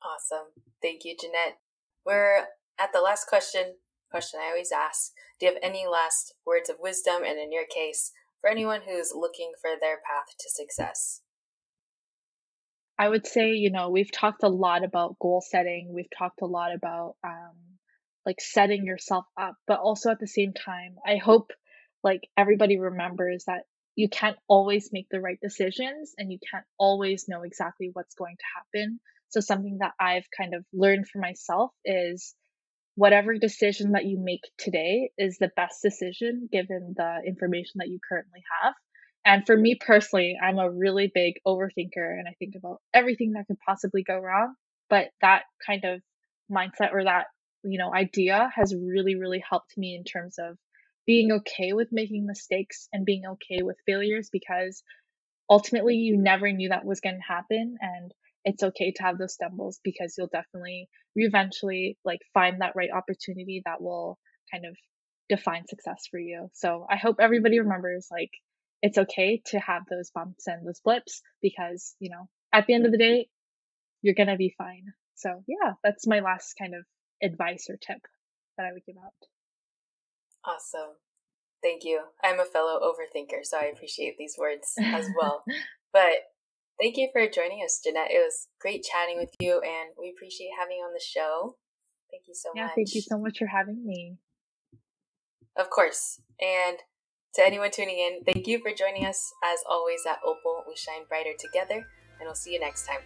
Awesome. 0.03 0.47
Thank 0.81 1.05
you, 1.05 1.15
Jeanette. 1.19 1.57
We're 2.05 2.45
at 2.79 2.93
the 2.93 3.01
last 3.01 3.27
question 3.27 3.75
question 4.09 4.39
I 4.43 4.49
always 4.49 4.71
ask 4.71 5.11
Do 5.39 5.45
you 5.45 5.53
have 5.53 5.61
any 5.63 5.85
last 5.87 6.33
words 6.45 6.69
of 6.69 6.77
wisdom, 6.79 7.23
and 7.25 7.39
in 7.39 7.51
your 7.51 7.65
case, 7.65 8.11
for 8.41 8.49
anyone 8.49 8.81
who's 8.87 9.13
looking 9.15 9.53
for 9.59 9.71
their 9.79 9.97
path 9.97 10.35
to 10.39 10.49
success? 10.49 11.21
I 12.99 13.09
would 13.09 13.27
say, 13.27 13.51
you 13.51 13.71
know, 13.71 13.89
we've 13.89 14.11
talked 14.11 14.43
a 14.43 14.49
lot 14.49 14.83
about 14.83 15.19
goal 15.19 15.41
setting. 15.47 15.91
We've 15.93 16.09
talked 16.17 16.41
a 16.41 16.47
lot 16.47 16.73
about 16.73 17.15
um, 17.23 17.55
like 18.25 18.41
setting 18.41 18.85
yourself 18.85 19.25
up, 19.39 19.55
but 19.67 19.79
also 19.79 20.09
at 20.09 20.19
the 20.19 20.27
same 20.27 20.53
time, 20.53 20.95
I 21.05 21.17
hope 21.17 21.51
like 22.03 22.27
everybody 22.35 22.79
remembers 22.79 23.45
that 23.45 23.63
you 23.95 24.09
can't 24.09 24.37
always 24.47 24.89
make 24.91 25.07
the 25.09 25.21
right 25.21 25.39
decisions 25.41 26.13
and 26.17 26.31
you 26.31 26.39
can't 26.51 26.65
always 26.77 27.25
know 27.27 27.43
exactly 27.43 27.89
what's 27.93 28.15
going 28.15 28.35
to 28.37 28.79
happen. 28.79 28.99
So 29.29 29.41
something 29.41 29.79
that 29.79 29.93
I've 29.99 30.27
kind 30.35 30.53
of 30.53 30.65
learned 30.73 31.07
for 31.07 31.19
myself 31.19 31.71
is 31.83 32.35
whatever 32.97 33.37
decision 33.37 33.91
that 33.91 34.05
you 34.05 34.17
make 34.19 34.41
today 34.57 35.11
is 35.19 35.37
the 35.37 35.51
best 35.55 35.83
decision 35.83 36.49
given 36.51 36.95
the 36.97 37.21
information 37.27 37.73
that 37.75 37.89
you 37.89 37.99
currently 38.09 38.41
have. 38.63 38.73
And 39.23 39.45
for 39.45 39.55
me 39.55 39.77
personally, 39.79 40.35
I'm 40.41 40.57
a 40.57 40.71
really 40.71 41.11
big 41.13 41.35
overthinker 41.45 41.95
and 41.95 42.27
I 42.27 42.33
think 42.39 42.55
about 42.55 42.81
everything 42.95 43.33
that 43.33 43.45
could 43.45 43.59
possibly 43.63 44.01
go 44.01 44.17
wrong. 44.17 44.55
But 44.89 45.09
that 45.21 45.43
kind 45.63 45.85
of 45.85 46.01
mindset 46.51 46.91
or 46.91 47.03
that, 47.03 47.25
you 47.63 47.77
know, 47.77 47.93
idea 47.93 48.49
has 48.55 48.73
really, 48.73 49.13
really 49.13 49.43
helped 49.47 49.77
me 49.77 49.95
in 49.95 50.03
terms 50.03 50.39
of 50.39 50.57
being 51.05 51.31
okay 51.31 51.73
with 51.73 51.89
making 51.91 52.25
mistakes 52.25 52.89
and 52.91 53.05
being 53.05 53.23
okay 53.27 53.61
with 53.61 53.77
failures 53.85 54.29
because 54.31 54.81
ultimately 55.47 55.97
you 55.97 56.17
never 56.17 56.51
knew 56.51 56.69
that 56.69 56.83
was 56.83 56.99
going 56.99 57.17
to 57.17 57.33
happen. 57.33 57.77
And 57.79 58.11
it's 58.47 58.63
okay 58.63 58.93
to 58.95 59.03
have 59.03 59.17
those 59.17 59.33
stumbles 59.33 59.81
because 59.83 60.15
you'll 60.17 60.29
definitely 60.31 60.87
eventually 61.17 61.97
like 62.05 62.21
find 62.33 62.61
that 62.61 62.77
right 62.77 62.89
opportunity 62.95 63.61
that 63.65 63.81
will 63.81 64.17
kind 64.49 64.63
of 64.65 64.73
define 65.27 65.67
success 65.67 66.05
for 66.09 66.17
you. 66.17 66.47
So 66.53 66.85
I 66.89 66.95
hope 66.95 67.17
everybody 67.19 67.59
remembers 67.59 68.07
like 68.09 68.31
it's 68.81 68.97
okay 68.97 69.41
to 69.47 69.59
have 69.59 69.81
those 69.89 70.11
bumps 70.15 70.47
and 70.47 70.65
those 70.65 70.79
blips 70.79 71.21
because, 71.41 71.93
you 71.99 72.09
know, 72.09 72.29
at 72.53 72.67
the 72.67 72.73
end 72.73 72.85
of 72.85 72.93
the 72.93 72.97
day, 72.97 73.27
you're 74.01 74.15
going 74.15 74.29
to 74.29 74.37
be 74.37 74.55
fine. 74.57 74.93
So, 75.15 75.43
yeah, 75.45 75.73
that's 75.83 76.07
my 76.07 76.21
last 76.21 76.53
kind 76.57 76.73
of 76.73 76.85
advice 77.21 77.67
or 77.69 77.75
tip 77.75 78.01
that 78.57 78.65
I 78.65 78.71
would 78.71 78.85
give 78.85 78.95
out. 78.95 79.11
Awesome. 80.45 80.95
Thank 81.61 81.83
you. 81.83 81.99
I'm 82.23 82.39
a 82.39 82.45
fellow 82.45 82.79
overthinker, 82.79 83.43
so 83.43 83.57
I 83.57 83.65
appreciate 83.65 84.17
these 84.17 84.35
words 84.39 84.75
as 84.79 85.09
well. 85.19 85.43
but 85.91 86.13
thank 86.81 86.97
you 86.97 87.09
for 87.11 87.27
joining 87.27 87.63
us, 87.63 87.79
Jeanette. 87.83 88.11
It 88.11 88.19
was 88.19 88.47
great 88.59 88.83
chatting 88.83 89.17
with 89.17 89.33
you, 89.39 89.61
and 89.61 89.89
we 89.99 90.13
appreciate 90.15 90.51
having 90.59 90.77
you 90.77 90.83
on 90.83 90.93
the 90.93 91.03
show. 91.03 91.57
Thank 92.11 92.23
you 92.27 92.35
so 92.35 92.49
yeah, 92.55 92.65
much. 92.65 92.75
Thank 92.75 92.95
you 92.95 93.01
so 93.01 93.17
much 93.17 93.37
for 93.39 93.47
having 93.47 93.85
me. 93.85 94.17
Of 95.57 95.69
course. 95.69 96.21
And 96.39 96.77
to 97.35 97.45
anyone 97.45 97.71
tuning 97.71 97.99
in, 97.99 98.23
thank 98.23 98.47
you 98.47 98.59
for 98.59 98.71
joining 98.73 99.05
us. 99.05 99.33
As 99.43 99.59
always, 99.69 100.01
at 100.07 100.19
Opal, 100.23 100.63
we 100.67 100.75
shine 100.75 101.05
brighter 101.09 101.33
together, 101.37 101.85
and 102.19 102.25
we'll 102.25 102.35
see 102.35 102.53
you 102.53 102.59
next 102.59 102.87
time. 102.87 103.01